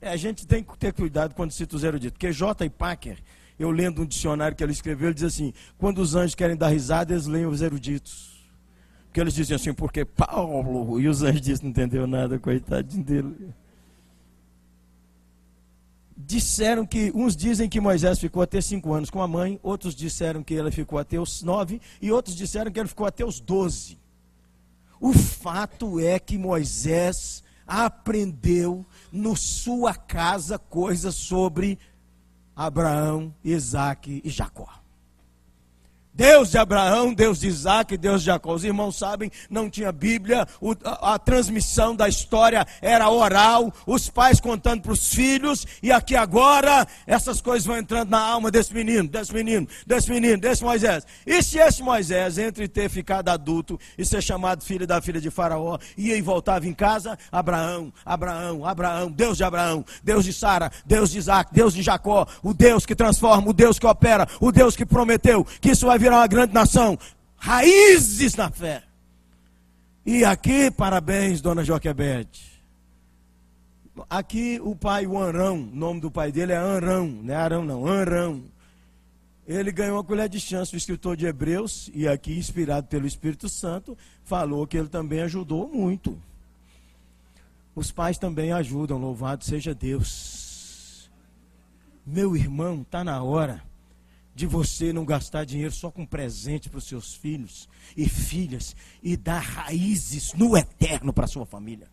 [0.00, 2.70] é, a gente tem que ter cuidado quando cita os eruditos, porque J.
[2.70, 3.18] Packer,
[3.58, 6.68] eu lendo um dicionário que ele escreveu, ele diz assim: quando os anjos querem dar
[6.68, 8.31] risada, eles leem os eruditos.
[9.12, 13.54] Porque eles diziam assim, porque Paulo, e os anjos não entendeu nada, coitadinho dele.
[16.16, 20.42] Disseram que, uns dizem que Moisés ficou até cinco anos com a mãe, outros disseram
[20.42, 23.98] que ele ficou até os nove, e outros disseram que ele ficou até os doze.
[24.98, 31.78] O fato é que Moisés aprendeu no sua casa coisas sobre
[32.56, 34.81] Abraão, Isaac e Jacó.
[36.14, 38.52] Deus de Abraão, Deus de Isaac, Deus de Jacó.
[38.52, 44.10] Os irmãos sabem, não tinha Bíblia, o, a, a, transmissão da história era oral, os
[44.10, 48.74] pais contando para os filhos, e aqui agora essas coisas vão entrando na alma desse
[48.74, 51.06] menino, desse menino, desse menino, desse Moisés.
[51.26, 55.30] E se esse Moisés, entre ter ficado adulto e ser chamado filho da filha de
[55.30, 60.70] Faraó, ia e voltava em casa, Abraão, Abraão, Abraão, Deus de Abraão, Deus de Sara,
[60.84, 64.52] Deus de Isaac, Deus de Jacó, o Deus que transforma, o Deus que opera, o
[64.52, 66.98] Deus que prometeu que isso vai virar uma grande nação.
[67.36, 68.82] Raízes na fé.
[70.04, 72.50] E aqui, parabéns, dona Joquebede.
[74.10, 77.64] Aqui o pai, o Anrão, o nome do pai dele é Anrão, não é Arão
[77.64, 78.42] não, Anrão.
[79.46, 83.48] Ele ganhou uma colher de chance, o escritor de Hebreus, e aqui, inspirado pelo Espírito
[83.48, 86.18] Santo, falou que ele também ajudou muito.
[87.74, 91.10] Os pais também ajudam, louvado seja Deus.
[92.04, 93.62] Meu irmão, está na hora
[94.34, 99.16] de você não gastar dinheiro só com presente para os seus filhos e filhas e
[99.16, 101.90] dar raízes no eterno para a sua família.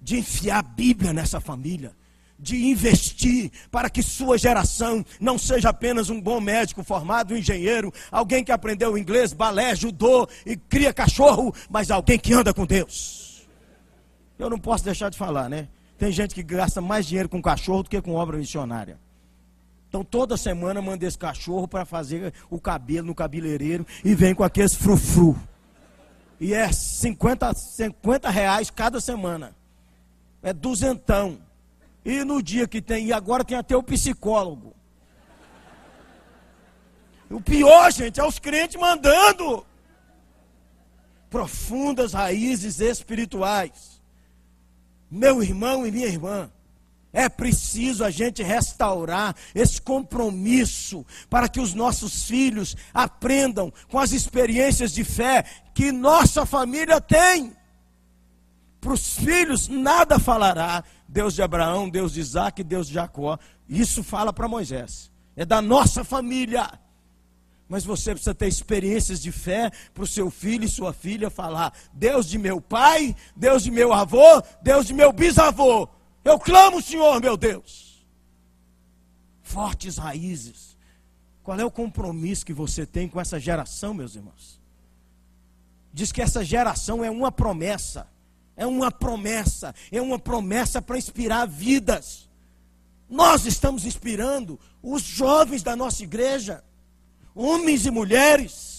[0.00, 1.94] De enfiar a Bíblia nessa família.
[2.38, 7.90] De investir para que sua geração não seja apenas um bom médico formado, um engenheiro,
[8.10, 13.46] alguém que aprendeu inglês, balé, judô e cria cachorro, mas alguém que anda com Deus.
[14.38, 15.68] Eu não posso deixar de falar, né?
[15.96, 18.98] Tem gente que gasta mais dinheiro com cachorro do que com obra missionária.
[19.88, 24.44] Então toda semana manda esse cachorro para fazer o cabelo no cabeleireiro e vem com
[24.44, 25.36] aqueles frufru.
[26.40, 29.54] E é 50, 50 reais cada semana.
[30.42, 31.38] É duzentão.
[32.04, 34.74] E no dia que tem, e agora tem até o psicólogo.
[37.28, 39.66] O pior, gente, é os crentes mandando
[41.28, 44.00] profundas raízes espirituais.
[45.10, 46.50] Meu irmão e minha irmã,
[47.12, 54.12] é preciso a gente restaurar esse compromisso para que os nossos filhos aprendam com as
[54.12, 57.56] experiências de fé que nossa família tem.
[58.80, 63.38] Para os filhos nada falará Deus de Abraão, Deus de Isaac, Deus de Jacó.
[63.68, 65.10] Isso fala para Moisés.
[65.34, 66.70] É da nossa família.
[67.68, 71.72] Mas você precisa ter experiências de fé para o seu filho e sua filha falar:
[71.92, 75.88] Deus de meu pai, Deus de meu avô, Deus de meu bisavô.
[76.26, 78.04] Eu clamo, Senhor, meu Deus.
[79.42, 80.76] Fortes raízes.
[81.40, 84.60] Qual é o compromisso que você tem com essa geração, meus irmãos?
[85.92, 88.08] Diz que essa geração é uma promessa.
[88.56, 89.72] É uma promessa.
[89.92, 92.28] É uma promessa para inspirar vidas.
[93.08, 96.64] Nós estamos inspirando os jovens da nossa igreja,
[97.36, 98.75] homens e mulheres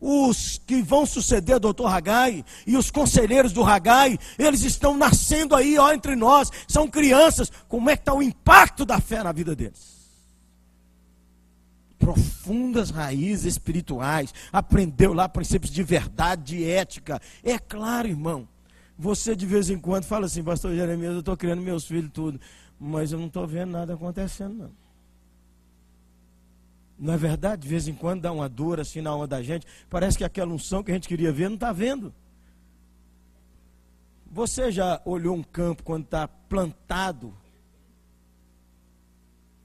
[0.00, 5.78] os que vão suceder doutor Hagai e os conselheiros do Hagai, eles estão nascendo aí,
[5.78, 7.52] ó, entre nós, são crianças.
[7.68, 10.00] Como é que está o impacto da fé na vida deles?
[11.98, 17.20] Profundas raízes espirituais, aprendeu lá princípios de verdade, de ética.
[17.44, 18.48] É claro, irmão.
[18.98, 22.40] Você de vez em quando fala assim, pastor Jeremias, eu estou criando meus filhos tudo,
[22.78, 24.79] mas eu não estou vendo nada acontecendo, não.
[27.00, 27.62] Não é verdade?
[27.62, 29.66] De vez em quando dá uma dor assim na alma da gente.
[29.88, 32.12] Parece que aquela unção que a gente queria ver não está vendo.
[34.30, 37.34] Você já olhou um campo quando está plantado?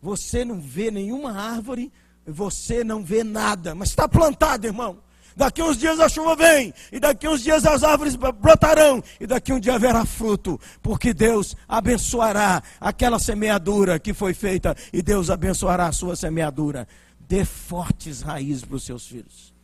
[0.01, 1.91] Você não vê nenhuma árvore,
[2.25, 5.03] você não vê nada, mas está plantado, irmão.
[5.35, 9.51] Daqui uns dias a chuva vem, e daqui uns dias as árvores brotarão, e daqui
[9.51, 15.87] um dia haverá fruto, porque Deus abençoará aquela semeadura que foi feita, e Deus abençoará
[15.87, 16.87] a sua semeadura.
[17.27, 19.55] Dê fortes raízes para os seus filhos.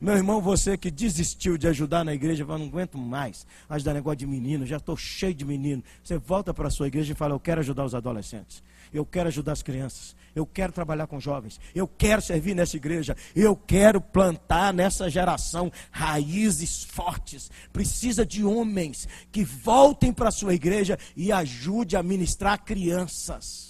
[0.00, 4.16] Meu irmão, você que desistiu de ajudar na igreja, fala, não aguento mais ajudar negócio
[4.16, 5.84] de menino, já estou cheio de menino.
[6.02, 8.62] Você volta para a sua igreja e fala, eu quero ajudar os adolescentes,
[8.94, 13.14] eu quero ajudar as crianças, eu quero trabalhar com jovens, eu quero servir nessa igreja,
[13.36, 17.50] eu quero plantar nessa geração raízes fortes.
[17.70, 23.69] Precisa de homens que voltem para a sua igreja e ajude a ministrar crianças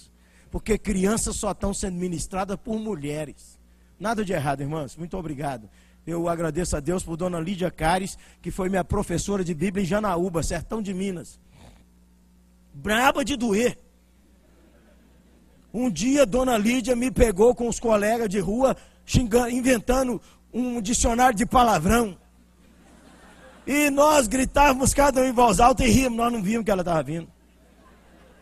[0.51, 3.57] porque crianças só estão sendo ministradas por mulheres.
[3.97, 4.97] Nada de errado, irmãos.
[4.97, 5.69] Muito obrigado.
[6.05, 9.87] Eu agradeço a Deus por Dona Lídia Cares, que foi minha professora de Bíblia em
[9.87, 11.39] Janaúba, sertão de Minas.
[12.73, 13.77] Braba de doer.
[15.73, 21.37] Um dia Dona Lídia me pegou com os colegas de rua, xingando, inventando um dicionário
[21.37, 22.17] de palavrão.
[23.65, 26.81] E nós gritávamos cada um em voz alta e ríamos, nós não vimos que ela
[26.81, 27.29] estava vindo.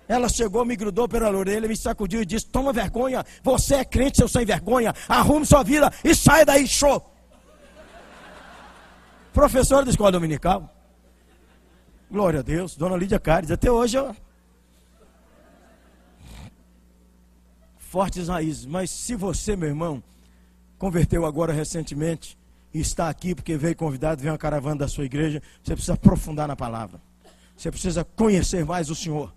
[0.10, 4.18] Ela chegou, me grudou pela orelha, me sacudiu e disse: Toma vergonha, você é crente,
[4.18, 7.14] seu sem vergonha, arrume sua vida e saia daí, show.
[9.32, 10.68] Professora da escola dominical.
[12.10, 14.16] Glória a Deus, dona Lídia Cares, até hoje eu.
[17.78, 20.02] Fortes raízes, mas se você, meu irmão,
[20.80, 22.36] converteu agora recentemente
[22.74, 26.48] e está aqui porque veio convidado, veio uma caravana da sua igreja, você precisa aprofundar
[26.48, 27.00] na palavra.
[27.56, 29.32] Você precisa conhecer mais o Senhor.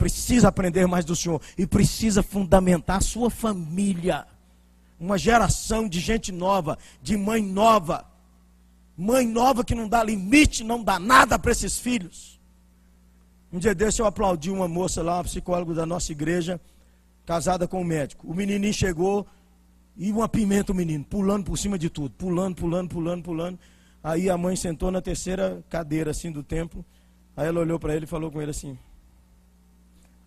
[0.00, 1.42] Precisa aprender mais do Senhor.
[1.58, 4.26] E precisa fundamentar a sua família.
[4.98, 8.06] Uma geração de gente nova, de mãe nova.
[8.96, 12.40] Mãe nova que não dá limite, não dá nada para esses filhos.
[13.52, 16.58] Um dia desse eu aplaudi uma moça lá, uma psicóloga da nossa igreja,
[17.26, 18.26] casada com um médico.
[18.26, 19.26] O menininho chegou,
[19.98, 23.58] e uma pimenta o menino, pulando por cima de tudo, pulando, pulando, pulando, pulando.
[24.02, 26.82] Aí a mãe sentou na terceira cadeira assim do templo.
[27.36, 28.78] Aí ela olhou para ele e falou com ele assim.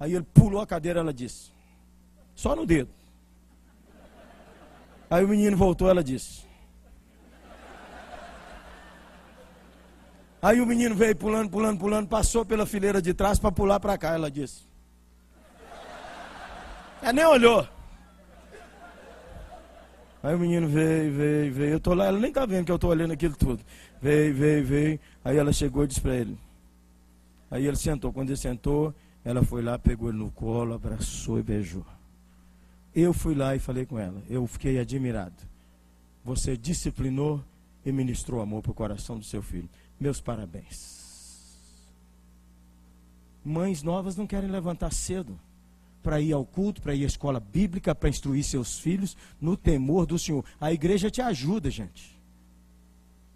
[0.04, 1.50] Aí ele pulou a cadeira, ela disse:
[2.36, 2.90] Só no dedo.
[5.10, 6.44] Aí o menino voltou, ela disse:
[10.42, 13.98] Aí o menino veio pulando, pulando, pulando, passou pela fileira de trás para pular para
[13.98, 14.64] cá, ela disse.
[17.02, 17.66] Ela nem olhou.
[20.22, 21.72] Aí o menino veio, veio, veio.
[21.76, 23.64] Eu tô lá, ela nem tá vendo que eu tô olhando aquilo tudo.
[24.02, 25.00] Veio, veio, veio.
[25.24, 26.38] Aí ela chegou e disse para ele.
[27.50, 28.12] Aí ele sentou.
[28.12, 31.86] Quando ele sentou, ela foi lá, pegou ele no colo, abraçou e beijou.
[32.94, 34.22] Eu fui lá e falei com ela.
[34.30, 35.36] Eu fiquei admirado.
[36.24, 37.44] Você disciplinou
[37.86, 39.70] e ministrou amor para o coração do seu filho.
[40.00, 41.02] Meus parabéns.
[43.44, 45.38] Mães novas não querem levantar cedo
[46.02, 50.06] para ir ao culto, para ir à escola bíblica, para instruir seus filhos no temor
[50.06, 50.44] do Senhor.
[50.60, 52.13] A igreja te ajuda, gente.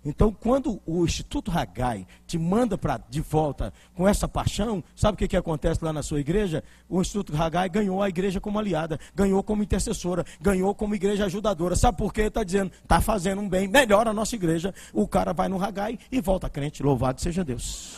[0.10, 5.18] Então, quando o Instituto Ragai te manda para de volta com essa paixão, sabe o
[5.18, 6.64] que, que acontece lá na sua igreja?
[6.88, 11.76] O Instituto Ragai ganhou a igreja como aliada, ganhou como intercessora, ganhou como igreja ajudadora.
[11.76, 12.22] Sabe por quê?
[12.22, 14.74] Está dizendo, está fazendo um bem, melhor a nossa igreja.
[14.94, 16.82] O cara vai no Ragai e volta crente.
[16.82, 17.98] Louvado seja Deus.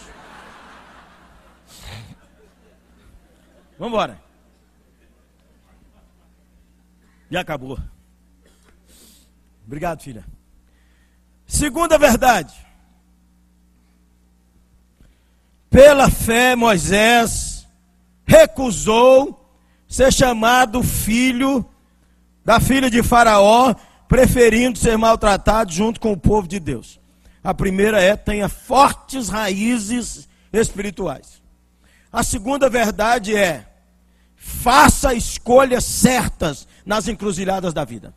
[3.77, 4.19] Vamos embora.
[7.29, 7.77] E acabou.
[9.63, 10.38] Obrigado, filha.
[11.49, 12.53] Segunda verdade.
[15.67, 17.67] Pela fé, Moisés
[18.23, 19.51] recusou
[19.87, 21.67] ser chamado filho
[22.45, 23.73] da filha de Faraó,
[24.07, 26.99] preferindo ser maltratado junto com o povo de Deus.
[27.43, 31.41] A primeira é: tenha fortes raízes espirituais.
[32.13, 33.67] A segunda verdade é:
[34.35, 38.13] faça escolhas certas nas encruzilhadas da vida.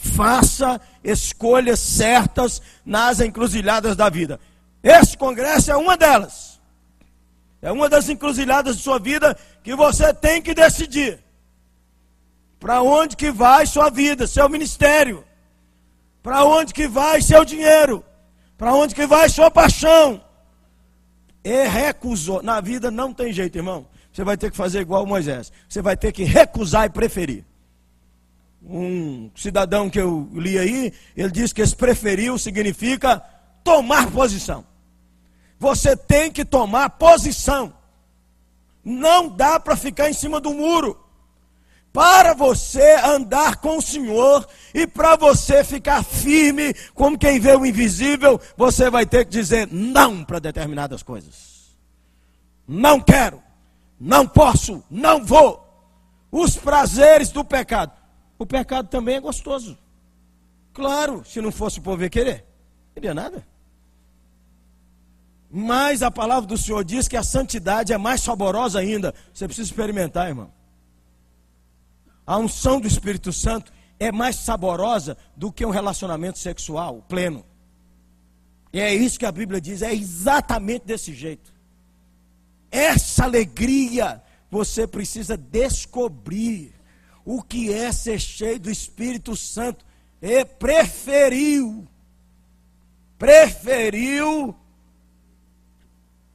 [0.00, 4.38] Faça escolhas certas nas encruzilhadas da vida.
[4.80, 6.60] Esse congresso é uma delas.
[7.60, 11.18] É uma das encruzilhadas de sua vida que você tem que decidir.
[12.60, 15.24] Para onde que vai sua vida, seu ministério?
[16.22, 18.04] Para onde que vai seu dinheiro?
[18.56, 20.22] Para onde que vai sua paixão?
[21.42, 22.40] E recusou.
[22.40, 23.84] Na vida não tem jeito, irmão.
[24.12, 25.52] Você vai ter que fazer igual Moisés.
[25.68, 27.47] Você vai ter que recusar e preferir
[28.62, 33.22] um cidadão que eu li aí, ele diz que esse preferiu significa
[33.62, 34.64] tomar posição.
[35.58, 37.72] Você tem que tomar posição.
[38.84, 40.98] Não dá para ficar em cima do muro.
[41.92, 47.66] Para você andar com o Senhor e para você ficar firme, como quem vê o
[47.66, 51.76] invisível, você vai ter que dizer não para determinadas coisas.
[52.66, 53.42] Não quero,
[53.98, 55.64] não posso, não vou.
[56.30, 57.97] Os prazeres do pecado
[58.38, 59.76] o pecado também é gostoso.
[60.72, 62.44] Claro, se não fosse o povo querer,
[62.94, 63.46] queria nada.
[65.50, 69.14] Mas a palavra do Senhor diz que a santidade é mais saborosa ainda.
[69.32, 70.52] Você precisa experimentar, irmão.
[72.26, 77.44] A unção do Espírito Santo é mais saborosa do que um relacionamento sexual pleno.
[78.72, 81.52] E é isso que a Bíblia diz, é exatamente desse jeito.
[82.70, 86.74] Essa alegria você precisa descobrir
[87.30, 89.84] o que é ser cheio do Espírito Santo.
[90.20, 91.86] E preferiu,
[93.18, 94.56] preferiu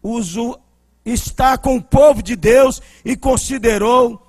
[0.03, 0.59] uso,
[1.03, 4.21] estar com o povo de Deus e considerou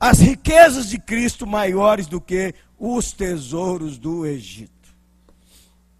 [0.00, 4.72] as riquezas de Cristo maiores do que os tesouros do Egito.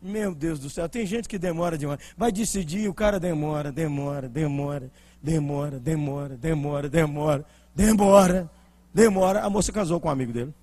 [0.01, 2.01] Meu Deus do céu, tem gente que demora demais.
[2.17, 4.91] Vai decidir, o cara demora, demora, demora,
[5.23, 7.47] demora, demora, demora, demora, demora.
[7.75, 8.51] Demora,
[9.43, 10.55] a moça casou com um amigo dele.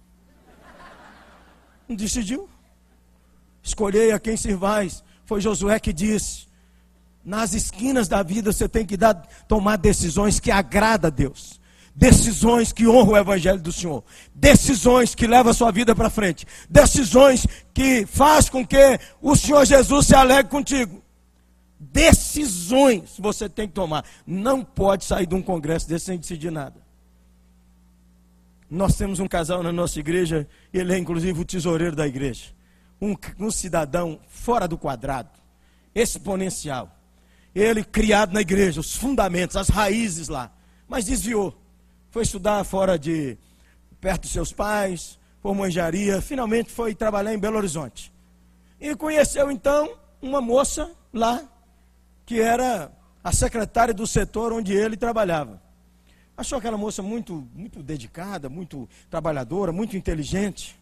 [1.88, 2.48] Não decidiu.
[3.64, 5.04] Escolhei a quem servais.
[5.26, 6.48] Foi Josué que disse:
[7.24, 9.16] nas esquinas da vida você tem que dar,
[9.48, 11.60] tomar decisões que agradam a Deus.
[11.96, 14.04] Decisões que honram o Evangelho do Senhor.
[14.34, 16.46] Decisões que levam a sua vida para frente.
[16.70, 21.04] Decisões que faz com que o Senhor Jesus se alegre contigo.
[21.78, 24.06] Decisões você tem que tomar.
[24.26, 26.89] Não pode sair de um congresso desse sem decidir nada.
[28.70, 32.46] Nós temos um casal na nossa igreja, ele é inclusive o tesoureiro da igreja.
[33.02, 35.32] Um, um cidadão fora do quadrado,
[35.96, 36.96] exponencial.
[37.56, 40.52] Ele criado na igreja, os fundamentos, as raízes lá,
[40.88, 41.60] mas desviou.
[42.12, 43.38] Foi estudar fora de
[44.00, 48.14] perto dos seus pais, formou engenharia, finalmente foi trabalhar em Belo Horizonte.
[48.80, 51.42] E conheceu então uma moça lá
[52.26, 52.92] que era
[53.24, 55.62] a secretária do setor onde ele trabalhava.
[56.40, 60.80] Achou aquela moça muito, muito dedicada, muito trabalhadora, muito inteligente.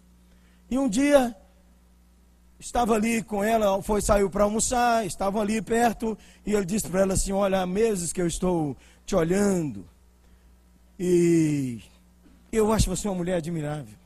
[0.70, 1.36] E um dia
[2.60, 7.02] estava ali com ela, foi saiu para almoçar, estavam ali perto, e ele disse para
[7.02, 9.84] ela assim: "Olha, há meses que eu estou te olhando.
[11.00, 11.82] E
[12.52, 13.98] eu acho você uma mulher admirável.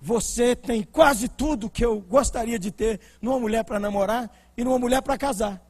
[0.00, 4.78] Você tem quase tudo que eu gostaria de ter numa mulher para namorar e numa
[4.78, 5.60] mulher para casar.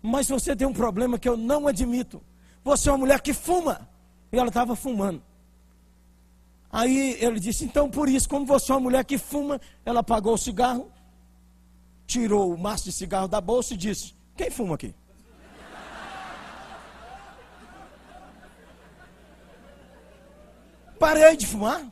[0.00, 2.22] Mas você tem um problema que eu não admito.
[2.64, 3.86] Você é uma mulher que fuma.
[4.32, 5.22] E ela estava fumando.
[6.72, 10.34] Aí ele disse: Então, por isso, como você é uma mulher que fuma, ela apagou
[10.34, 10.90] o cigarro,
[12.06, 14.94] tirou o maço de cigarro da bolsa e disse: Quem fuma aqui?
[20.98, 21.86] Parei de fumar.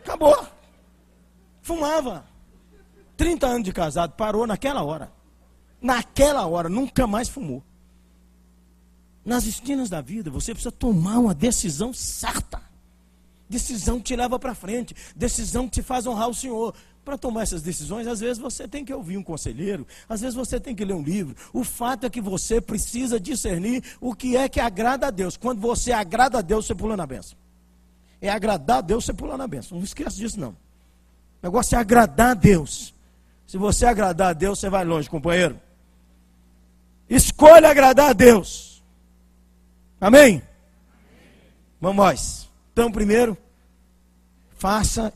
[0.00, 0.46] Acabou.
[1.62, 2.26] Fumava.
[3.16, 5.12] 30 anos de casado, parou naquela hora.
[5.80, 7.62] Naquela hora, nunca mais fumou
[9.26, 12.62] nas esquinas da vida, você precisa tomar uma decisão certa.
[13.48, 16.72] Decisão que te leva para frente, decisão que te faz honrar o Senhor.
[17.04, 20.58] Para tomar essas decisões, às vezes você tem que ouvir um conselheiro, às vezes você
[20.58, 21.36] tem que ler um livro.
[21.52, 25.36] O fato é que você precisa discernir o que é que agrada a Deus.
[25.36, 27.38] Quando você agrada a Deus, você pula na benção.
[28.20, 29.78] É agradar a Deus, você pula na benção.
[29.78, 30.50] Não esqueça disso, não.
[30.50, 30.56] O
[31.44, 32.92] negócio é agradar a Deus.
[33.46, 35.60] Se você agradar a Deus, você vai longe, companheiro.
[37.08, 38.75] Escolha agradar a Deus.
[40.00, 40.42] Amém?
[41.80, 42.48] Vamos nós.
[42.72, 43.36] Então, primeiro,
[44.56, 45.12] faça,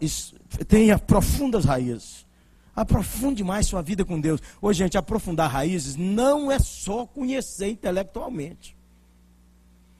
[0.69, 2.27] tenha profundas raízes.
[2.75, 4.41] Aprofunde mais sua vida com Deus.
[4.61, 8.77] Hoje, gente, aprofundar raízes não é só conhecer intelectualmente.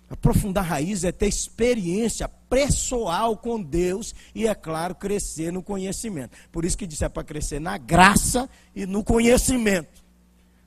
[0.09, 6.37] Aprofundar raízes é ter experiência pessoal com Deus e, é claro, crescer no conhecimento.
[6.51, 10.03] Por isso que disse é para crescer na graça e no conhecimento.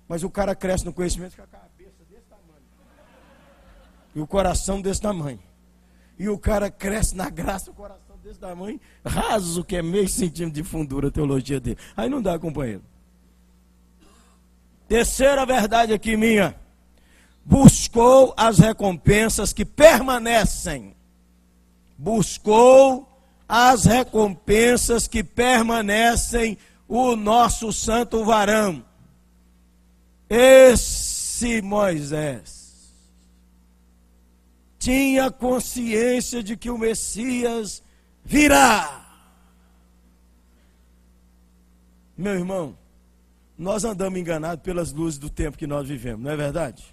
[0.08, 1.48] Mas o cara cresce no conhecimento com a
[4.16, 5.40] e o coração desse tamanho.
[6.18, 10.62] E o cara cresce na graça, o coração desse tamanho, raso, que é meio centímetro
[10.62, 11.78] de fundura a teologia dele.
[11.98, 12.84] Aí não dá, companheiro.
[14.88, 16.56] Terceira verdade aqui minha.
[17.44, 20.96] Buscou as recompensas que permanecem.
[21.98, 23.10] Buscou
[23.50, 26.58] as recompensas que permanecem
[26.88, 28.86] o nosso santo varão.
[30.30, 32.63] Esse Moisés
[34.84, 37.82] tinha consciência de que o Messias
[38.22, 39.02] virá.
[42.18, 42.78] Meu irmão,
[43.58, 46.84] nós andamos enganados pelas luzes do tempo que nós vivemos, não é verdade?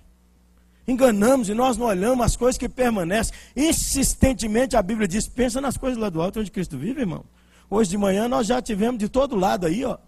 [0.87, 3.35] Enganamos e nós não olhamos as coisas que permanecem.
[3.57, 7.25] Insistentemente a Bíblia diz: pensa nas coisas lá do alto onde Cristo vive, irmão.
[7.69, 9.99] Hoje de manhã nós já tivemos de todo lado aí, ó.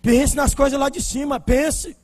[0.00, 1.96] Pense nas coisas lá de cima, pense.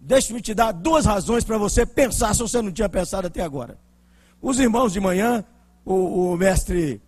[0.00, 3.78] Deixe-me te dar duas razões para você pensar se você não tinha pensado até agora.
[4.44, 5.42] Os irmãos de manhã,
[5.86, 7.00] o, o mestre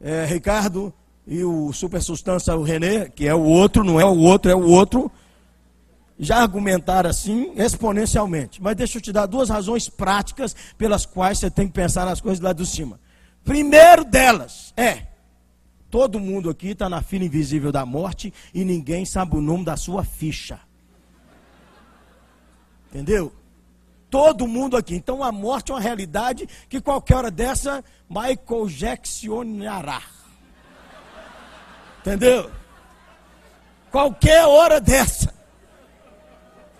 [0.00, 0.94] é, Ricardo
[1.26, 4.54] e o super substância o René, que é o outro, não é o outro, é
[4.54, 5.10] o outro,
[6.16, 8.62] já argumentaram assim exponencialmente.
[8.62, 12.20] Mas deixa eu te dar duas razões práticas pelas quais você tem que pensar nas
[12.20, 13.00] coisas lá de cima.
[13.42, 15.08] Primeiro delas é:
[15.90, 19.76] todo mundo aqui está na fila invisível da morte e ninguém sabe o nome da
[19.76, 20.60] sua ficha.
[22.88, 23.32] Entendeu?
[24.10, 24.94] Todo mundo aqui.
[24.94, 30.02] Então a morte é uma realidade que qualquer hora dessa Michael Jacksonará.
[32.00, 32.50] Entendeu?
[33.90, 35.34] Qualquer hora dessa.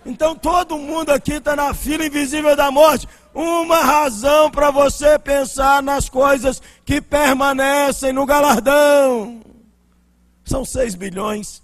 [0.05, 3.07] Então todo mundo aqui está na fila invisível da morte.
[3.33, 9.41] Uma razão para você pensar nas coisas que permanecem no galardão.
[10.43, 11.61] São 6 bilhões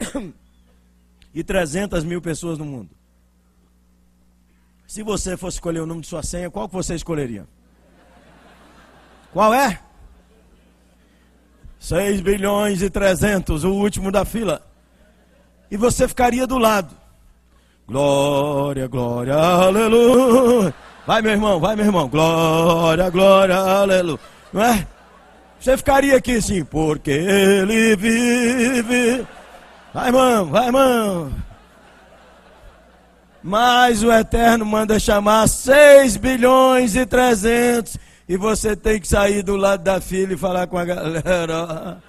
[1.34, 2.99] e 300 mil pessoas no mundo.
[4.90, 7.46] Se você fosse escolher o nome de sua senha, qual que você escolheria?
[9.32, 9.78] Qual é?
[11.78, 14.60] 6 bilhões e 300, o último da fila.
[15.70, 16.92] E você ficaria do lado.
[17.86, 20.74] Glória, glória, aleluia.
[21.06, 22.08] Vai, meu irmão, vai, meu irmão.
[22.08, 24.18] Glória, glória, aleluia.
[24.52, 24.84] Não é?
[25.60, 29.24] Você ficaria aqui assim, porque ele vive.
[29.94, 31.49] Vai, irmão, vai, irmão.
[33.42, 37.96] Mas o Eterno manda chamar 6 bilhões e 300.
[38.28, 42.02] E você tem que sair do lado da filha e falar com a galera.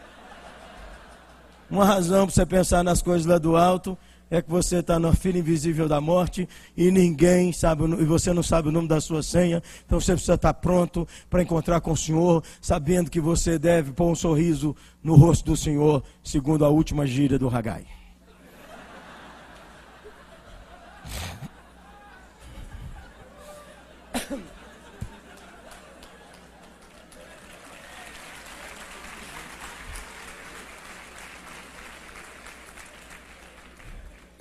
[1.70, 3.98] Uma razão para você pensar nas coisas lá do alto
[4.30, 8.42] é que você está na fila invisível da morte e ninguém sabe, e você não
[8.42, 11.98] sabe o nome da sua senha, então você precisa estar pronto para encontrar com o
[11.98, 14.74] Senhor, sabendo que você deve pôr um sorriso
[15.04, 17.86] no rosto do Senhor, segundo a última gíria do Ragai.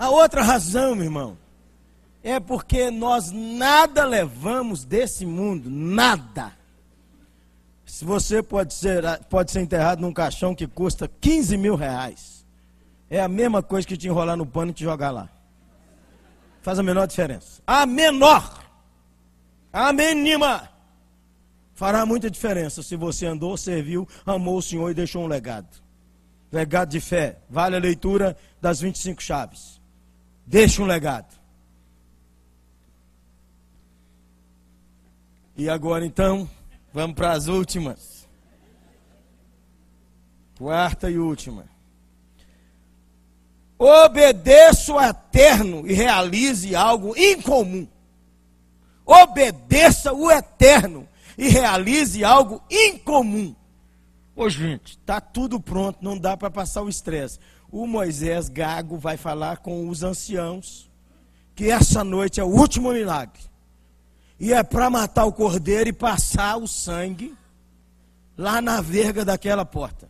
[0.01, 1.37] A outra razão, meu irmão,
[2.23, 6.51] é porque nós nada levamos desse mundo, nada.
[7.85, 12.43] Se você pode ser, pode ser enterrado num caixão que custa 15 mil reais,
[13.11, 15.29] é a mesma coisa que te enrolar no pano e te jogar lá.
[16.61, 17.61] Faz a menor diferença.
[17.67, 18.60] A menor,
[19.71, 20.69] a mínima,
[21.73, 25.81] fará muita diferença se você andou, serviu, amou o Senhor e deixou um legado.
[26.51, 27.39] Legado de fé.
[27.49, 29.79] Vale a leitura das 25 chaves.
[30.45, 31.33] Deixa um legado.
[35.55, 36.49] E agora então,
[36.93, 38.27] vamos para as últimas.
[40.57, 41.65] Quarta e última.
[43.79, 47.87] Obedeça o eterno e realize algo incomum.
[49.11, 51.07] Obedeça o eterno
[51.37, 53.55] e realize algo incomum.
[54.35, 57.39] Ô gente, tá tudo pronto, não dá para passar o estresse
[57.71, 60.91] o Moisés Gago vai falar com os anciãos
[61.55, 63.41] que essa noite é o último milagre.
[64.39, 67.35] E é para matar o cordeiro e passar o sangue
[68.37, 70.09] lá na verga daquela porta.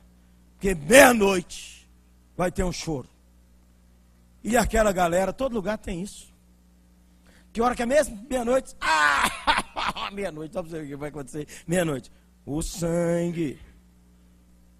[0.54, 1.88] Porque meia-noite
[2.36, 3.08] vai ter um choro.
[4.43, 6.31] E aquela galera, todo lugar tem isso.
[7.54, 8.18] Que hora que é mesmo?
[8.30, 8.76] Meia-noite.
[8.80, 10.10] Ah!
[10.14, 11.47] Meia-noite, só para você o que vai acontecer.
[11.68, 12.12] Meia-noite.
[12.45, 13.60] O sangue.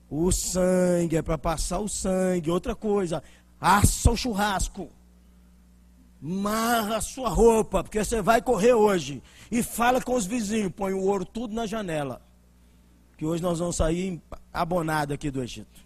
[0.10, 2.50] O sangue é para passar o sangue.
[2.50, 3.22] Outra coisa,
[3.60, 4.90] assa o churrasco.
[6.22, 9.22] Marra a sua roupa, porque você vai correr hoje.
[9.50, 12.22] E fala com os vizinhos, põe o ouro tudo na janela.
[13.18, 14.22] Que hoje nós vamos sair
[14.54, 15.82] abonado aqui do Egito.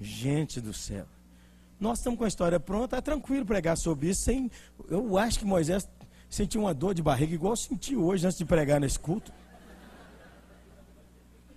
[0.00, 1.06] Gente do céu.
[1.78, 4.22] Nós estamos com a história pronta, é tranquilo pregar sobre isso.
[4.22, 4.50] Sem,
[4.88, 5.88] eu acho que Moisés
[6.28, 9.32] sentiu uma dor de barriga, igual senti hoje antes de pregar nesse culto.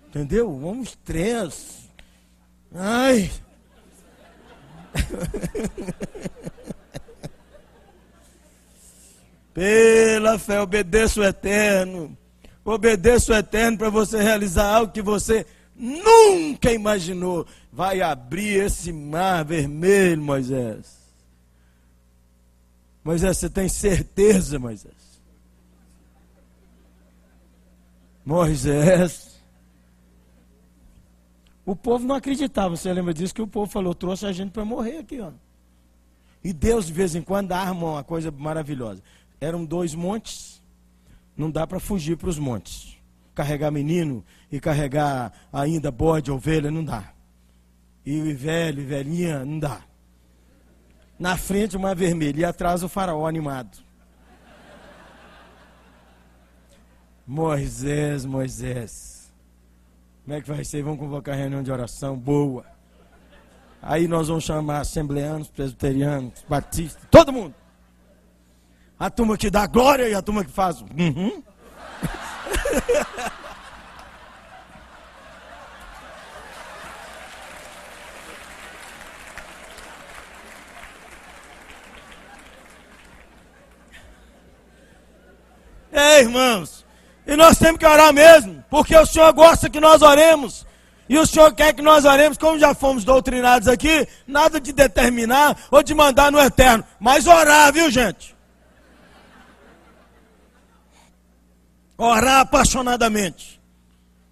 [0.07, 0.49] Entendeu?
[0.49, 1.89] Um estresse.
[2.73, 3.29] Ai.
[9.53, 12.15] Pela fé, obedeça o eterno.
[12.63, 15.45] Obedeça o eterno para você realizar algo que você
[15.75, 17.45] nunca imaginou.
[17.77, 20.97] Vai abrir esse mar vermelho, Moisés.
[23.03, 25.21] Moisés, você tem certeza, Moisés?
[28.25, 29.39] Moisés,
[31.63, 33.35] o povo não acreditava, você lembra disso?
[33.35, 35.29] Que o povo falou, trouxe a gente para morrer aqui, ó.
[36.43, 39.03] E Deus, de vez em quando, arma uma coisa maravilhosa.
[39.39, 40.63] Eram dois montes,
[41.37, 42.97] não dá para fugir para os montes.
[43.35, 47.13] Carregar menino e carregar ainda bode, ovelha, não dá.
[48.09, 49.81] E velho, e velhinha, não dá.
[51.19, 53.79] Na frente uma vermelha e atrás o faraó animado.
[57.27, 59.29] Moisés, Moisés.
[60.23, 60.83] Como é que vai ser?
[60.83, 62.65] Vamos convocar reunião de oração boa.
[63.81, 67.55] Aí nós vamos chamar assembleanos, presbiterianos, batistas, todo mundo.
[68.97, 70.79] A turma que dá glória e a turma que faz.
[70.79, 71.43] Uhum.
[86.19, 86.85] irmãos,
[87.25, 90.65] e nós temos que orar mesmo, porque o Senhor gosta que nós oremos.
[91.09, 95.57] E o Senhor quer que nós oremos, como já fomos doutrinados aqui, nada de determinar
[95.71, 98.35] ou de mandar no eterno, mas orar, viu gente?
[101.97, 103.61] Orar apaixonadamente.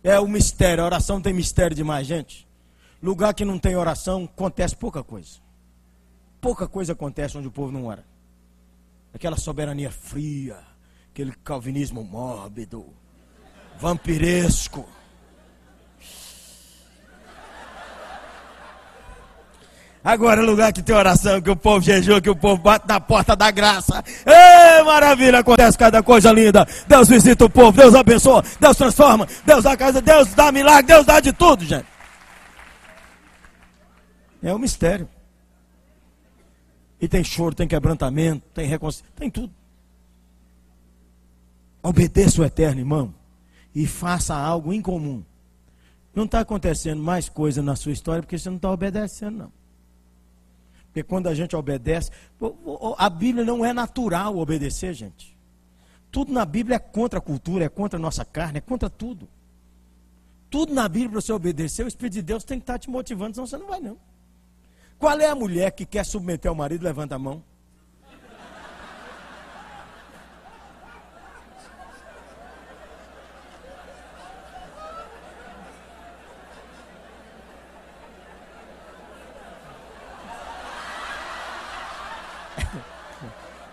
[0.04, 2.48] É o mistério, a oração tem mistério demais, gente.
[3.02, 5.40] Lugar que não tem oração, acontece pouca coisa.
[6.40, 8.06] Pouca coisa acontece onde o povo não ora.
[9.14, 10.58] Aquela soberania fria
[11.16, 12.86] aquele calvinismo mórbido,
[13.80, 14.86] vampiresco.
[20.04, 23.34] Agora lugar que tem oração, que o povo jejua, que o povo bate na porta
[23.34, 24.04] da graça.
[24.26, 26.68] Ei, maravilha, acontece cada coisa linda.
[26.86, 31.06] Deus visita o povo, Deus abençoa, Deus transforma, Deus dá casa, Deus dá milagre, Deus
[31.06, 31.88] dá de tudo, gente.
[34.44, 35.08] É um mistério.
[37.00, 39.65] E tem choro, tem quebrantamento, tem reconciliação, tem tudo.
[41.86, 43.14] Obedeça o eterno, irmão,
[43.74, 45.24] e faça algo incomum.
[46.16, 49.52] Não está acontecendo mais coisa na sua história porque você não está obedecendo, não.
[50.88, 52.10] Porque quando a gente obedece,
[52.98, 55.38] a Bíblia não é natural obedecer, gente.
[56.10, 59.30] Tudo na Bíblia é contra a cultura, é contra a nossa carne, é contra tudo.
[60.50, 63.36] Tudo na Bíblia para você obedecer, o Espírito de Deus tem que estar te motivando,
[63.36, 63.98] senão você não vai não.
[64.98, 66.82] Qual é a mulher que quer submeter o marido?
[66.82, 67.44] Levanta a mão.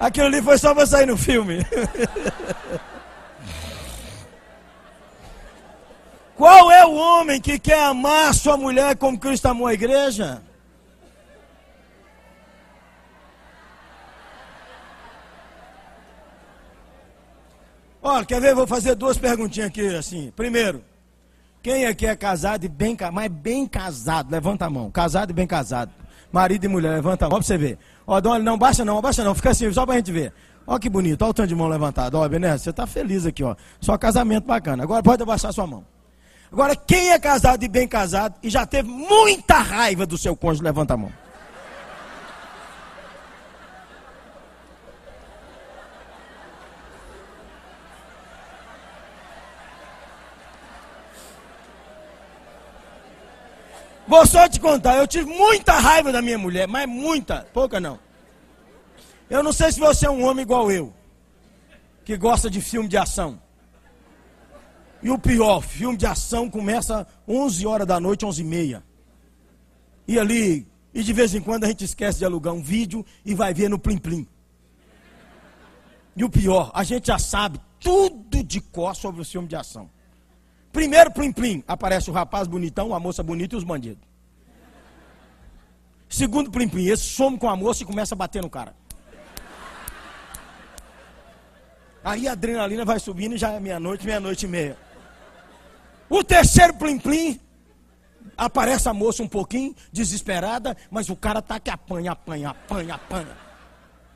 [0.03, 1.65] Aquilo ali foi só para sair no filme.
[6.35, 10.43] Qual é o homem que quer amar sua mulher como Cristo amou a igreja?
[18.03, 18.57] Olha, quer ver?
[18.57, 20.33] Vou fazer duas perguntinhas aqui, assim.
[20.35, 20.85] Primeiro,
[21.63, 24.33] quem aqui é casado e bem, mas bem casado?
[24.33, 24.91] Levanta a mão.
[24.91, 25.93] Casado e bem casado.
[26.33, 27.79] Marido e mulher, levanta a mão pra você ver.
[28.07, 30.33] Ó, Dona, não baixa não, baixa não, fica assim, só pra gente ver.
[30.67, 32.15] Ó que bonito, ó o tanto de mão levantado.
[32.17, 33.55] Ó, Bené, você tá feliz aqui, ó.
[33.81, 34.83] Só casamento bacana.
[34.83, 35.85] Agora pode abaixar sua mão.
[36.53, 40.63] Agora, quem é casado e bem casado e já teve muita raiva do seu cônjuge,
[40.63, 41.11] levanta a mão.
[54.07, 57.99] Vou só te contar, eu tive muita raiva da minha mulher, mas muita, pouca não.
[59.31, 60.93] Eu não sei se você é um homem igual eu,
[62.05, 63.41] que gosta de filme de ação.
[65.03, 68.85] E o pior, filme de ação começa 11 horas da noite, 11 e meia.
[70.07, 73.35] E ali, e de vez em quando a gente esquece de alugar um vídeo e
[73.35, 74.29] vai ver no Plim Plim.
[76.15, 79.91] E o pior, a gente já sabe tudo de cor sobre o filme de ação.
[80.73, 84.03] Primeiro plim plim, aparece o rapaz bonitão, a moça bonita e os bandidos.
[86.09, 88.75] Segundo plim plim, esse some com a moça e começa a bater no cara.
[92.03, 94.77] Aí a adrenalina vai subindo e já é meia-noite, meia-noite e meia.
[96.09, 97.41] O terceiro plim plim,
[98.37, 103.37] aparece a moça um pouquinho desesperada, mas o cara tá que apanha, apanha, apanha, apanha.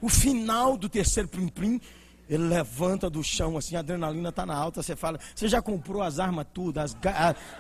[0.01, 1.81] O final do terceiro plim plim
[2.29, 4.83] ele levanta do chão, assim, a adrenalina está na alta.
[4.83, 6.97] Você fala, você já comprou as armas tudo, as,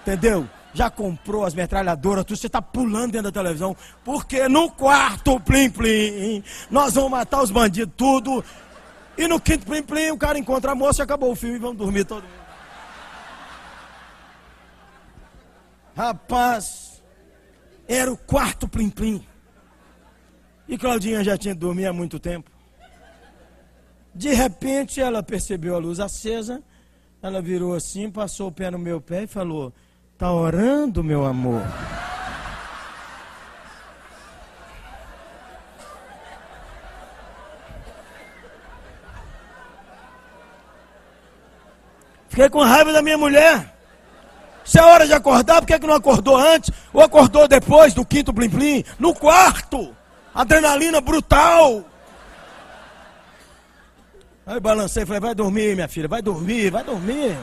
[0.03, 0.49] entendeu?
[0.75, 2.37] Já comprou as metralhadoras, tudo.
[2.37, 3.77] Você está pulando dentro da televisão.
[4.05, 8.45] Porque no quarto plim plim, nós vamos matar os bandidos tudo.
[9.17, 12.05] E no quinto plim plim, o cara encontra a moça acabou o filme vamos dormir
[12.05, 12.47] todo mundo.
[15.97, 17.03] Rapaz,
[17.87, 19.25] era o quarto plim plim.
[20.69, 22.55] E Claudinha já tinha dormido há muito tempo.
[24.17, 26.62] De repente ela percebeu a luz acesa,
[27.23, 29.75] ela virou assim, passou o pé no meu pé e falou:
[30.17, 31.61] Tá orando, meu amor?
[42.31, 43.75] Fiquei com raiva da minha mulher.
[44.64, 46.71] Se é hora de acordar, por que, que não acordou antes?
[46.91, 48.85] Ou acordou depois do quinto plim plim?
[48.99, 49.95] No quarto.
[50.35, 51.85] Adrenalina brutal.
[54.47, 57.36] Aí balancei e falei, vai dormir, minha filha, vai dormir, vai dormir.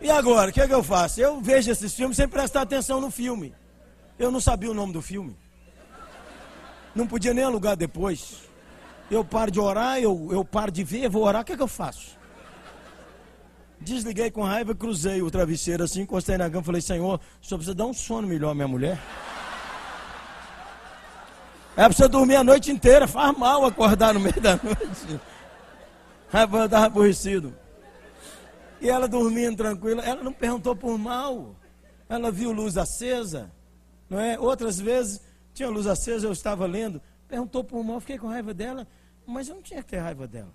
[0.00, 1.20] E agora, o que, é que eu faço?
[1.20, 3.52] Eu vejo esses filmes sem prestar atenção no filme.
[4.16, 5.36] Eu não sabia o nome do filme.
[6.94, 8.48] Não podia nem alugar depois.
[9.10, 11.62] Eu paro de orar, eu, eu paro de ver, vou orar, o que, é que
[11.62, 12.16] eu faço?
[13.80, 17.74] Desliguei com raiva, cruzei o travesseiro assim, encostei na cama e falei, Senhor, só precisa
[17.74, 18.98] dar um sono melhor minha mulher.
[21.76, 25.20] É pra dormir a noite inteira, faz mal acordar no meio da noite.
[26.30, 27.54] Rapaz, eu estava aborrecido.
[28.80, 31.54] E ela dormindo tranquila, ela não perguntou por mal.
[32.08, 33.50] Ela viu luz acesa,
[34.08, 34.38] não é?
[34.38, 35.20] Outras vezes
[35.52, 38.86] tinha luz acesa, eu estava lendo, perguntou por mal, fiquei com raiva dela,
[39.26, 40.52] mas eu não tinha que ter raiva dela.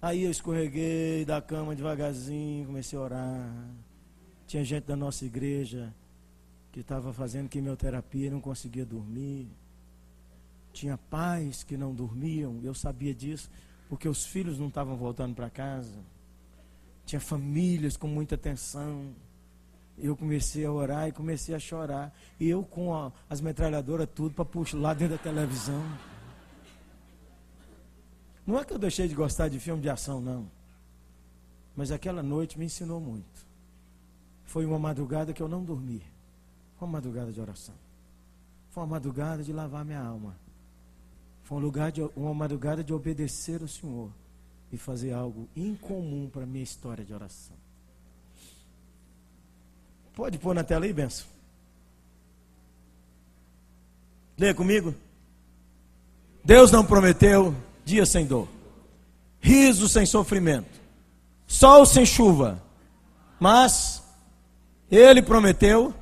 [0.00, 3.52] Aí eu escorreguei da cama devagarzinho, comecei a orar.
[4.46, 5.94] Tinha gente da nossa igreja
[6.72, 9.48] que estava fazendo quimioterapia e não conseguia dormir.
[10.78, 13.50] Tinha pais que não dormiam, eu sabia disso,
[13.88, 15.98] porque os filhos não estavam voltando para casa.
[17.04, 19.12] Tinha famílias com muita tensão.
[19.98, 22.16] Eu comecei a orar e comecei a chorar.
[22.38, 25.82] E eu com a, as metralhadoras tudo para puxar lá dentro da televisão.
[28.46, 30.48] Não é que eu deixei de gostar de filme de ação, não.
[31.74, 33.44] Mas aquela noite me ensinou muito.
[34.44, 36.04] Foi uma madrugada que eu não dormi.
[36.76, 37.74] Foi uma madrugada de oração.
[38.70, 40.36] Foi uma madrugada de lavar minha alma.
[41.48, 44.10] Foi um lugar de, uma madrugada de obedecer ao Senhor
[44.70, 47.56] e fazer algo incomum para a minha história de oração.
[50.14, 51.26] Pode pôr na tela aí, benção.
[54.36, 54.94] Leia comigo.
[56.44, 58.46] Deus não prometeu dia sem dor,
[59.40, 60.78] riso sem sofrimento,
[61.46, 62.62] sol sem chuva,
[63.40, 64.02] mas
[64.90, 65.94] Ele prometeu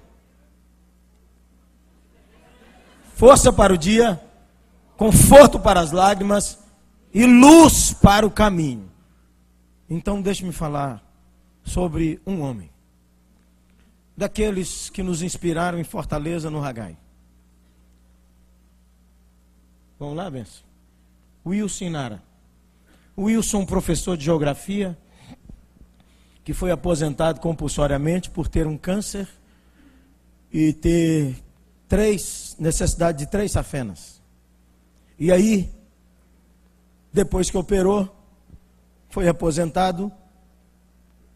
[3.15, 4.21] força para o dia,
[4.97, 6.59] conforto para as lágrimas
[7.13, 8.91] e luz para o caminho.
[9.89, 11.03] Então, deixe-me falar
[11.63, 12.71] sobre um homem,
[14.17, 16.97] daqueles que nos inspiraram em Fortaleza, no Ragai.
[19.99, 20.65] Vamos lá, benção?
[21.45, 22.23] Wilson Nara.
[23.17, 24.97] Wilson, professor de geografia,
[26.45, 29.29] que foi aposentado compulsoriamente por ter um câncer
[30.53, 31.43] e ter
[31.89, 34.16] três necessidade de três safenas.
[35.19, 35.71] E aí
[37.17, 38.15] depois que operou,
[39.09, 40.13] foi aposentado.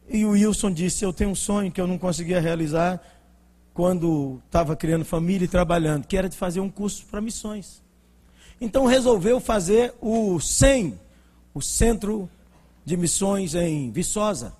[0.06, 3.00] E o Wilson disse: Eu tenho um sonho que eu não conseguia realizar
[3.72, 7.82] quando estava criando família e trabalhando, que era de fazer um curso para missões.
[8.60, 11.00] Então resolveu fazer o CEM,
[11.54, 12.28] o Centro
[12.84, 14.52] de Missões em Viçosa.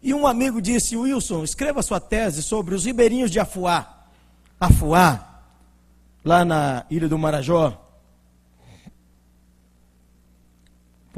[0.00, 4.06] E um amigo disse: Wilson, escreva sua tese sobre os ribeirinhos de Afuá.
[4.60, 5.42] Afuá,
[6.24, 7.87] lá na ilha do Marajó.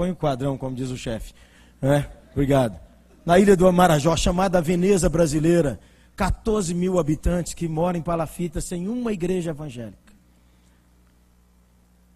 [0.01, 1.35] Põe o quadrão, como diz o chefe.
[1.83, 2.81] É, obrigado.
[3.23, 5.79] Na ilha do Amarajó, chamada Veneza Brasileira,
[6.17, 10.15] 14 mil habitantes que moram em Palafita sem uma igreja evangélica.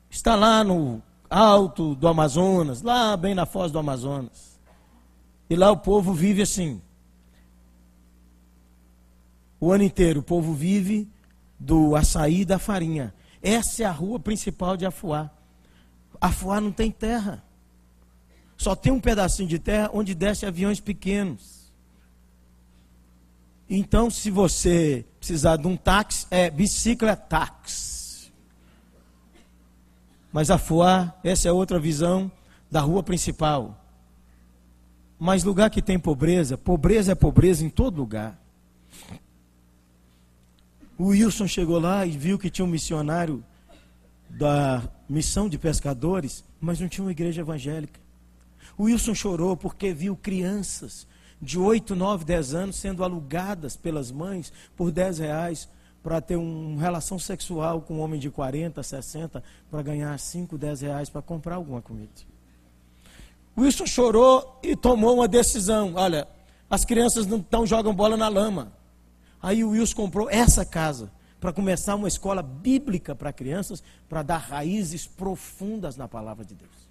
[0.09, 4.59] Está lá no alto do Amazonas, lá bem na foz do Amazonas.
[5.51, 6.81] E lá o povo vive assim.
[9.61, 11.07] O ano inteiro o povo vive
[11.61, 13.13] do açaí e da farinha.
[13.43, 15.31] Essa é a rua principal de Afuá.
[16.19, 17.44] Afuá não tem terra.
[18.57, 21.73] Só tem um pedacinho de terra onde desce aviões pequenos.
[23.69, 28.33] Então, se você precisar de um táxi, é bicicleta táxi.
[30.33, 32.31] Mas a Fuá, essa é outra visão
[32.71, 33.81] da rua principal.
[35.19, 38.39] Mas lugar que tem pobreza, pobreza é pobreza em todo lugar.
[40.99, 43.45] O Wilson chegou lá e viu que tinha um missionário
[44.29, 48.04] da missão de pescadores, mas não tinha uma igreja evangélica.
[48.77, 51.07] O Wilson chorou porque viu crianças
[51.41, 55.69] de 8, 9, 10 anos sendo alugadas pelas mães por 10 reais
[56.03, 60.81] para ter uma relação sexual com um homem de 40, 60, para ganhar 5, 10
[60.83, 62.13] reais para comprar alguma comida.
[63.57, 65.95] Wilson chorou e tomou uma decisão.
[65.95, 66.29] Olha,
[66.69, 68.73] as crianças não tão, jogam bola na lama.
[69.41, 71.11] Aí o Wilson comprou essa casa
[71.41, 76.84] para começar uma escola bíblica para crianças, para dar raízes profundas na palavra de Deus.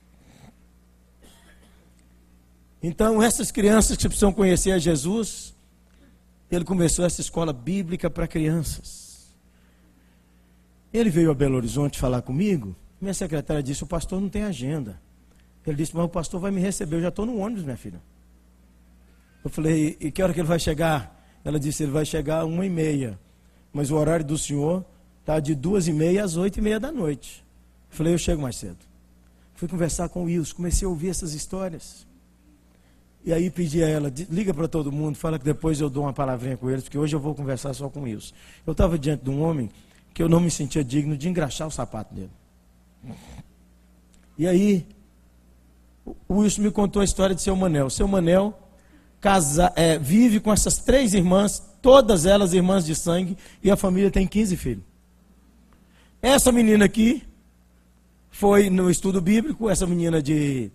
[2.85, 5.55] Então, essas crianças que precisam conhecer a Jesus,
[6.51, 9.33] ele começou essa escola bíblica para crianças.
[10.93, 12.75] Ele veio a Belo Horizonte falar comigo.
[12.99, 15.01] Minha secretária disse: O pastor não tem agenda.
[15.65, 16.97] Ele disse: Mas o pastor vai me receber.
[16.97, 18.01] Eu já estou no ônibus, minha filha.
[19.45, 21.25] Eu falei: E que hora que ele vai chegar?
[21.43, 23.17] Ela disse: Ele vai chegar uma e meia.
[23.71, 24.85] Mas o horário do senhor
[25.21, 27.45] está de duas e meia às oito e meia da noite.
[27.89, 28.79] Eu falei: Eu chego mais cedo.
[29.55, 30.55] Fui conversar com o Wilson.
[30.57, 32.05] Comecei a ouvir essas histórias.
[33.25, 36.13] E aí pedi a ela, liga para todo mundo, fala que depois eu dou uma
[36.13, 38.33] palavrinha com eles, porque hoje eu vou conversar só com isso.
[38.65, 39.69] Eu estava diante de um homem
[40.13, 42.31] que eu não me sentia digno de engraxar o sapato dele.
[44.37, 44.85] E aí,
[46.27, 47.89] o Wilson me contou a história de seu Manel.
[47.89, 48.57] Seu Manel
[49.23, 54.11] casa, é, vive com essas três irmãs, todas elas irmãs de sangue, e a família
[54.11, 54.83] tem 15 filhos.
[56.21, 57.23] Essa menina aqui
[58.29, 60.69] foi no estudo bíblico, essa menina de.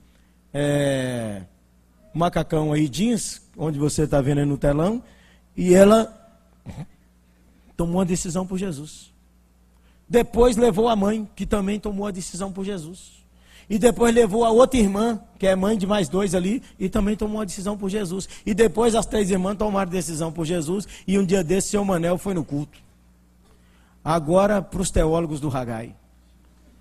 [0.53, 1.43] É,
[2.19, 5.03] macacão aí, jeans, onde você está vendo aí no telão,
[5.57, 6.15] e ela
[7.77, 9.13] tomou uma decisão por Jesus.
[10.09, 13.19] Depois levou a mãe, que também tomou a decisão por Jesus.
[13.71, 17.15] E depois levou a outra irmã, que é mãe de mais dois ali, e também
[17.15, 18.29] tomou a decisão por Jesus.
[18.45, 22.17] E depois as três irmãs tomaram decisão por Jesus, e um dia desse, seu Manel
[22.19, 22.79] foi no culto.
[24.03, 25.95] Agora, para os teólogos do Ragai.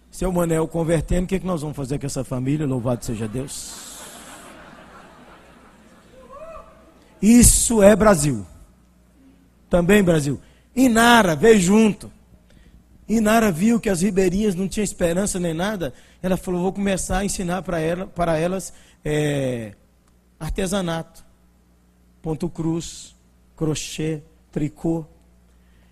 [0.09, 2.65] Seu Manel convertendo, o que, é que nós vamos fazer com essa família?
[2.65, 3.96] Louvado seja Deus.
[7.21, 8.45] Isso é Brasil.
[9.69, 10.39] Também, Brasil.
[10.75, 12.11] Inara veio junto.
[13.07, 15.93] Inara viu que as ribeirinhas não tinham esperança nem nada.
[16.21, 19.73] Ela falou: vou começar a ensinar para ela, para elas é,
[20.39, 21.25] artesanato,
[22.21, 23.15] ponto cruz,
[23.55, 25.05] crochê, tricô.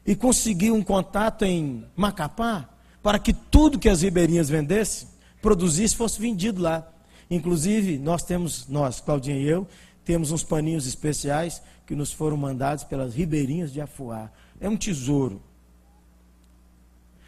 [0.06, 2.70] E conseguiu um contato em Macapá
[3.02, 5.08] para que tudo que as ribeirinhas vendessem,
[5.42, 6.88] produzisse, fosse vendido lá.
[7.30, 9.68] Inclusive, nós temos, nós, Claudinha e eu,
[10.06, 14.32] temos uns paninhos especiais que nos foram mandados pelas ribeirinhas de Afuá.
[14.62, 15.42] É um tesouro.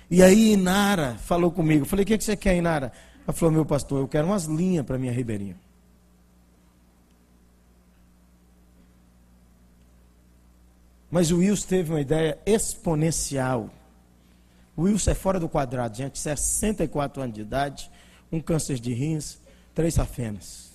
[0.10, 1.86] E aí Inara falou comigo.
[1.86, 2.94] Falei, o que, que você quer, Inara?
[3.26, 5.58] Ela falou, meu pastor, eu quero umas linhas para minha ribeirinha.
[11.10, 13.70] Mas o Wilson teve uma ideia exponencial.
[14.76, 17.90] O Wilson é fora do quadrado, gente, 64 anos de idade,
[18.32, 19.40] um câncer de rins,
[19.74, 20.67] três safenas.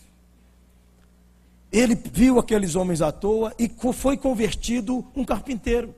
[1.73, 5.95] Ele viu aqueles homens à toa e foi convertido um carpinteiro.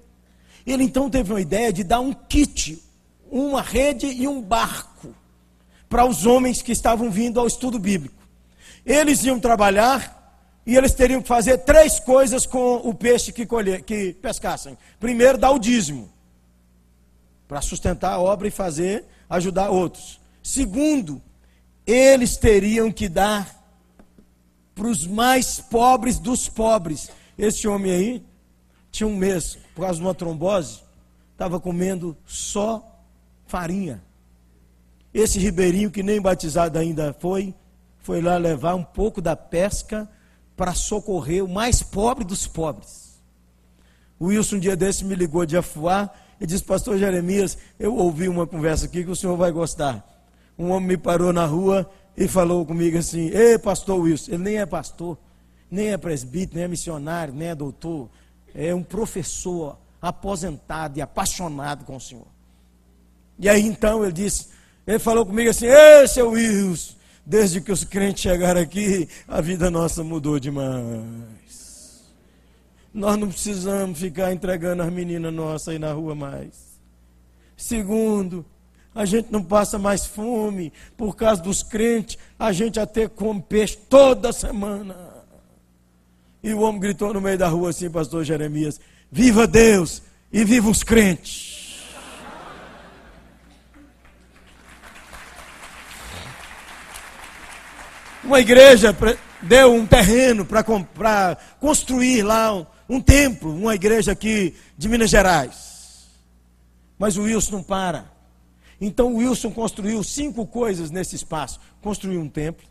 [0.64, 2.81] Ele então teve uma ideia de dar um kit,
[3.31, 5.14] uma rede e um barco
[5.89, 8.22] para os homens que estavam vindo ao estudo bíblico.
[8.87, 10.22] Eles iam trabalhar
[10.66, 14.79] e eles teriam que fazer três coisas com o peixe que, colher, que pescassem.
[14.99, 16.09] Primeiro, dar o dízimo,
[17.47, 20.20] para sustentar a obra e fazer, ajudar outros.
[20.43, 21.20] Segundo,
[21.87, 23.64] eles teriam que dar
[24.75, 27.11] para os mais pobres dos pobres.
[27.39, 28.27] Esse homem aí
[28.91, 30.83] tinha um mês, por causa de uma trombose,
[31.33, 33.03] estava comendo só
[33.47, 34.03] farinha.
[35.12, 37.55] Esse ribeirinho, que nem batizado ainda foi,
[38.01, 40.09] foi lá levar um pouco da pesca
[40.57, 43.20] para socorrer o mais pobre dos pobres.
[44.18, 46.11] O Wilson, um dia desse, me ligou de Afuá
[46.41, 50.05] e disse: Pastor Jeremias, eu ouvi uma conversa aqui que o senhor vai gostar.
[50.59, 54.59] Um homem me parou na rua e falou comigo assim: Ei, pastor Wilson, ele nem
[54.59, 55.19] é pastor,
[55.71, 58.09] nem é presbítero, nem é missionário, nem é doutor,
[58.55, 62.27] é um professor aposentado e apaixonado com o senhor.
[63.39, 64.49] E aí então ele disse:
[64.87, 66.95] Ele falou comigo assim: Ei, seu Wilson,
[67.27, 71.35] desde que os crentes chegaram aqui, a vida nossa mudou demais.
[72.93, 76.79] Nós não precisamos ficar entregando as meninas nossas aí na rua mais.
[77.57, 78.47] Segundo,
[78.95, 83.77] a gente não passa mais fome por causa dos crentes, a gente até come peixe
[83.77, 84.97] toda semana.
[86.43, 88.81] E o homem gritou no meio da rua assim, pastor Jeremias:
[89.11, 91.55] Viva Deus e viva os crentes.
[98.23, 98.97] Uma igreja
[99.43, 106.07] deu um terreno para construir lá um, um templo, uma igreja aqui de Minas Gerais.
[106.99, 108.14] Mas o Wilson não para.
[108.87, 112.66] Então Wilson construiu cinco coisas nesse espaço: construiu um templo,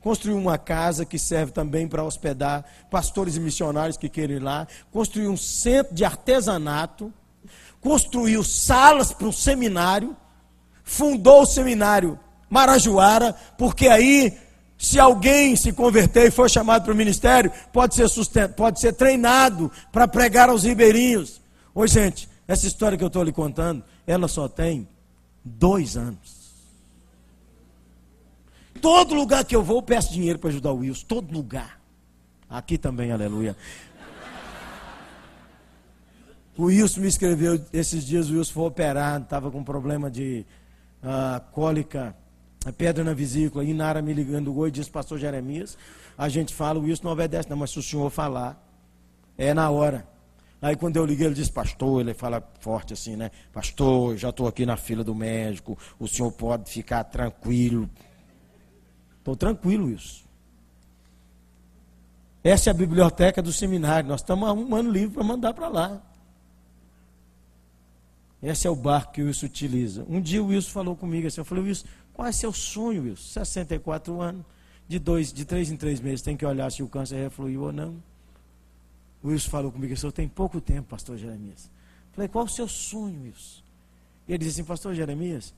[0.00, 4.68] construiu uma casa que serve também para hospedar pastores e missionários que querem ir lá,
[4.92, 7.12] construiu um centro de artesanato,
[7.80, 10.16] construiu salas para um seminário,
[10.84, 12.16] fundou o seminário
[12.48, 14.38] Marajoara, porque aí
[14.78, 18.92] se alguém se converter e for chamado para o ministério, pode ser, sustento, pode ser
[18.92, 21.40] treinado para pregar aos ribeirinhos.
[21.74, 24.86] Oi, gente, essa história que eu estou lhe contando, ela só tem
[25.46, 26.36] dois anos.
[28.80, 31.06] Todo lugar que eu vou, eu peço dinheiro para ajudar o Wilson.
[31.06, 31.80] Todo lugar.
[32.50, 33.56] Aqui também, aleluia.
[36.56, 40.44] O Wilson me escreveu esses dias, o Wilson foi operado, estava com problema de
[41.02, 42.16] uh, cólica,
[42.78, 43.62] pedra na vesícula.
[43.62, 45.76] Inara me ligando hoje, disse, pastor Jeremias,
[46.16, 48.62] a gente fala, o Wilson não obedece, não, mas se o senhor falar,
[49.36, 50.06] é na hora.
[50.66, 53.30] Aí quando eu liguei, ele disse, pastor, ele fala forte assim, né?
[53.52, 57.88] Pastor, já estou aqui na fila do médico, o senhor pode ficar tranquilo.
[59.16, 60.24] Estou tranquilo isso.
[62.42, 64.08] Essa é a biblioteca do seminário.
[64.08, 66.02] Nós estamos arrumando livro para mandar para lá.
[68.42, 70.04] Esse é o barco que o Wilson utiliza.
[70.08, 73.22] Um dia o Wilson falou comigo assim, eu falei, Wilson, qual é seu sonho, Wilson?
[73.22, 74.44] 64 anos,
[74.88, 77.72] de dois, de três em três meses, tem que olhar se o câncer refluiu ou
[77.72, 78.02] não.
[79.26, 81.68] O Wilson falou comigo, o senhor tem pouco tempo, pastor Jeremias.
[82.12, 83.60] Falei, qual o seu sonho, Wilson?
[84.28, 85.52] E ele disse assim, pastor Jeremias,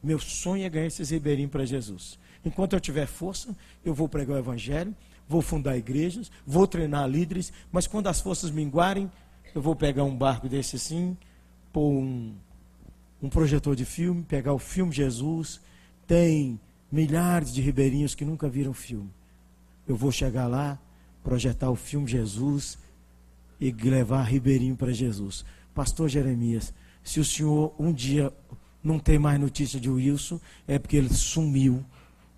[0.00, 2.16] meu sonho é ganhar esses ribeirinhos para Jesus.
[2.44, 4.94] Enquanto eu tiver força, eu vou pregar o evangelho,
[5.28, 9.10] vou fundar igrejas, vou treinar líderes, mas quando as forças minguarem,
[9.52, 11.16] eu vou pegar um barco desse assim,
[11.72, 12.36] pôr um,
[13.20, 15.60] um projetor de filme, pegar o filme Jesus,
[16.06, 16.60] tem
[16.92, 19.10] milhares de ribeirinhos que nunca viram filme.
[19.88, 20.78] Eu vou chegar lá,
[21.24, 22.78] projetar o filme Jesus
[23.58, 25.44] e levar Ribeirinho para Jesus.
[25.74, 26.72] Pastor Jeremias,
[27.02, 28.32] se o senhor um dia
[28.82, 31.82] não tem mais notícia de Wilson, é porque ele sumiu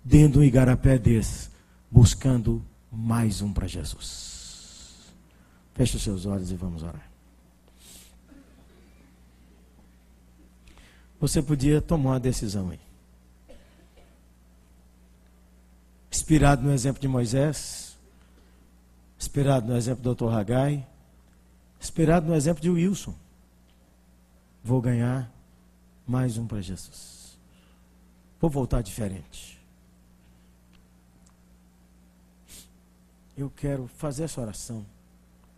[0.03, 1.49] dentro de um igarapé desse,
[1.91, 5.13] buscando mais um para Jesus.
[5.75, 7.07] Feche os seus olhos e vamos orar.
[11.19, 12.79] Você podia tomar uma decisão aí.
[16.11, 17.86] Inspirado no exemplo de Moisés,
[19.19, 20.33] inspirado no exemplo do Dr.
[20.33, 20.87] Hagai,
[21.81, 23.13] inspirado no exemplo de Wilson.
[24.63, 25.31] Vou ganhar
[26.05, 27.37] mais um para Jesus.
[28.39, 29.57] Vou voltar diferente.
[33.37, 34.85] Eu quero fazer essa oração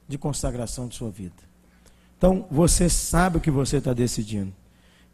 [0.07, 1.49] de consagração de sua vida.
[2.17, 4.53] Então, você sabe o que você está decidindo.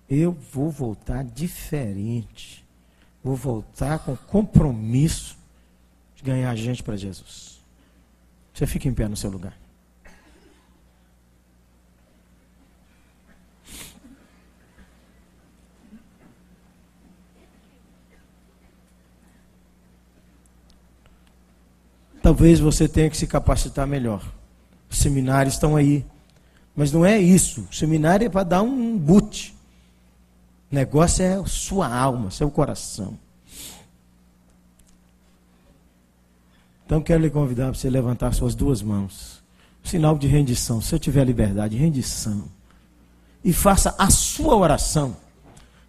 [0.10, 2.66] Eu vou voltar diferente.
[3.24, 5.38] Vou voltar com compromisso
[6.16, 7.55] de ganhar gente para Jesus.
[8.56, 9.54] Você fica em pé no seu lugar.
[22.24, 24.24] Talvez você tenha que se capacitar melhor.
[24.90, 26.06] Os seminários estão aí.
[26.74, 27.68] Mas não é isso.
[27.70, 29.54] O seminário é para dar um boot.
[30.72, 33.20] O negócio é sua alma, seu coração.
[36.86, 39.44] Então quero lhe convidar para você levantar suas duas mãos.
[39.84, 40.82] Sinal de rendição.
[40.82, 42.46] Se eu tiver liberdade, rendição.
[43.44, 45.16] E faça a sua oração.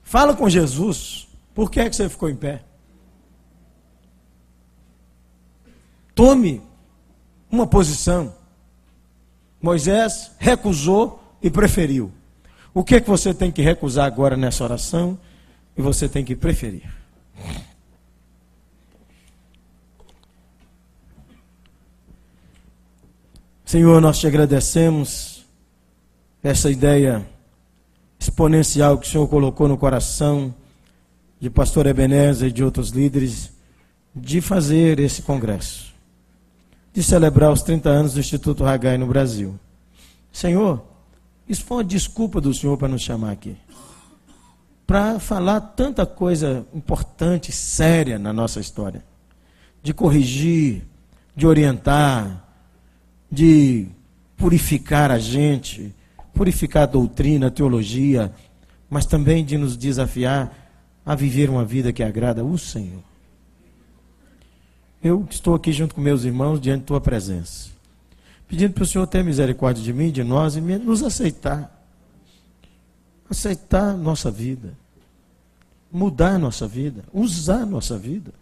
[0.03, 1.29] Fala com Jesus.
[1.55, 2.63] Por que é que você ficou em pé?
[6.15, 6.63] Tome
[7.51, 8.35] uma posição.
[9.61, 12.13] Moisés recusou e preferiu.
[12.73, 15.19] O que é que você tem que recusar agora nessa oração
[15.77, 16.91] e você tem que preferir?
[23.67, 25.45] Senhor, nós te agradecemos
[26.41, 27.27] essa ideia
[28.17, 30.55] exponencial que o Senhor colocou no coração
[31.41, 33.51] de pastor Ebenezer e de outros líderes
[34.15, 35.95] de fazer esse congresso
[36.95, 39.59] de celebrar os 30 anos do Instituto Hagai no Brasil.
[40.33, 40.83] Senhor,
[41.49, 43.57] isso foi uma desculpa do Senhor para nos chamar aqui.
[44.87, 49.05] Para falar tanta coisa importante, séria na nossa história.
[49.83, 50.87] De corrigir,
[51.35, 52.46] de orientar,
[53.31, 53.89] de
[54.37, 55.95] purificar a gente,
[56.35, 58.33] purificar a doutrina, a teologia,
[58.89, 60.55] mas também de nos desafiar
[61.05, 63.03] a viver uma vida que agrada o Senhor.
[65.03, 67.71] Eu estou aqui junto com meus irmãos diante de tua presença,
[68.49, 71.73] pedindo para o Senhor ter misericórdia de mim, de nós e nos aceitar.
[73.29, 74.73] Aceitar nossa vida,
[75.91, 78.33] mudar nossa vida, usar nossa vida.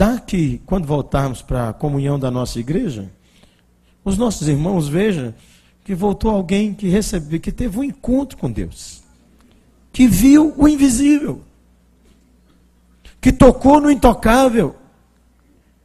[0.00, 3.12] Dá que, quando voltarmos para a comunhão da nossa igreja,
[4.02, 5.34] os nossos irmãos vejam
[5.84, 9.02] que voltou alguém que recebeu, que teve um encontro com Deus,
[9.92, 11.42] que viu o invisível
[13.20, 14.74] que tocou no intocável,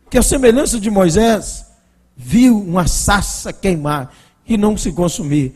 [0.10, 1.66] que a semelhança de Moisés,
[2.16, 4.16] viu uma sassa queimar
[4.48, 5.54] e não se consumir,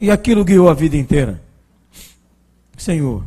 [0.00, 1.40] e aquilo guiou a vida inteira.
[2.76, 3.22] Senhor,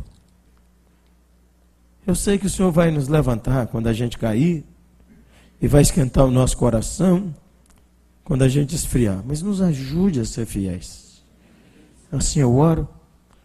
[2.08, 4.64] eu sei que o Senhor vai nos levantar quando a gente cair,
[5.60, 7.34] e vai esquentar o nosso coração
[8.24, 11.22] quando a gente esfriar, mas nos ajude a ser fiéis.
[12.10, 12.88] Assim eu oro,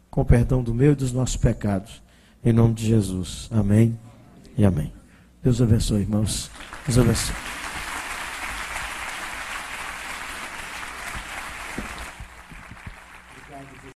[0.09, 2.01] com o perdão do meu e dos nossos pecados,
[2.43, 3.49] em nome de Jesus.
[3.51, 3.99] Amém
[4.57, 4.93] e amém.
[5.43, 6.49] Deus abençoe, irmãos.
[6.85, 7.62] Deus abençoe.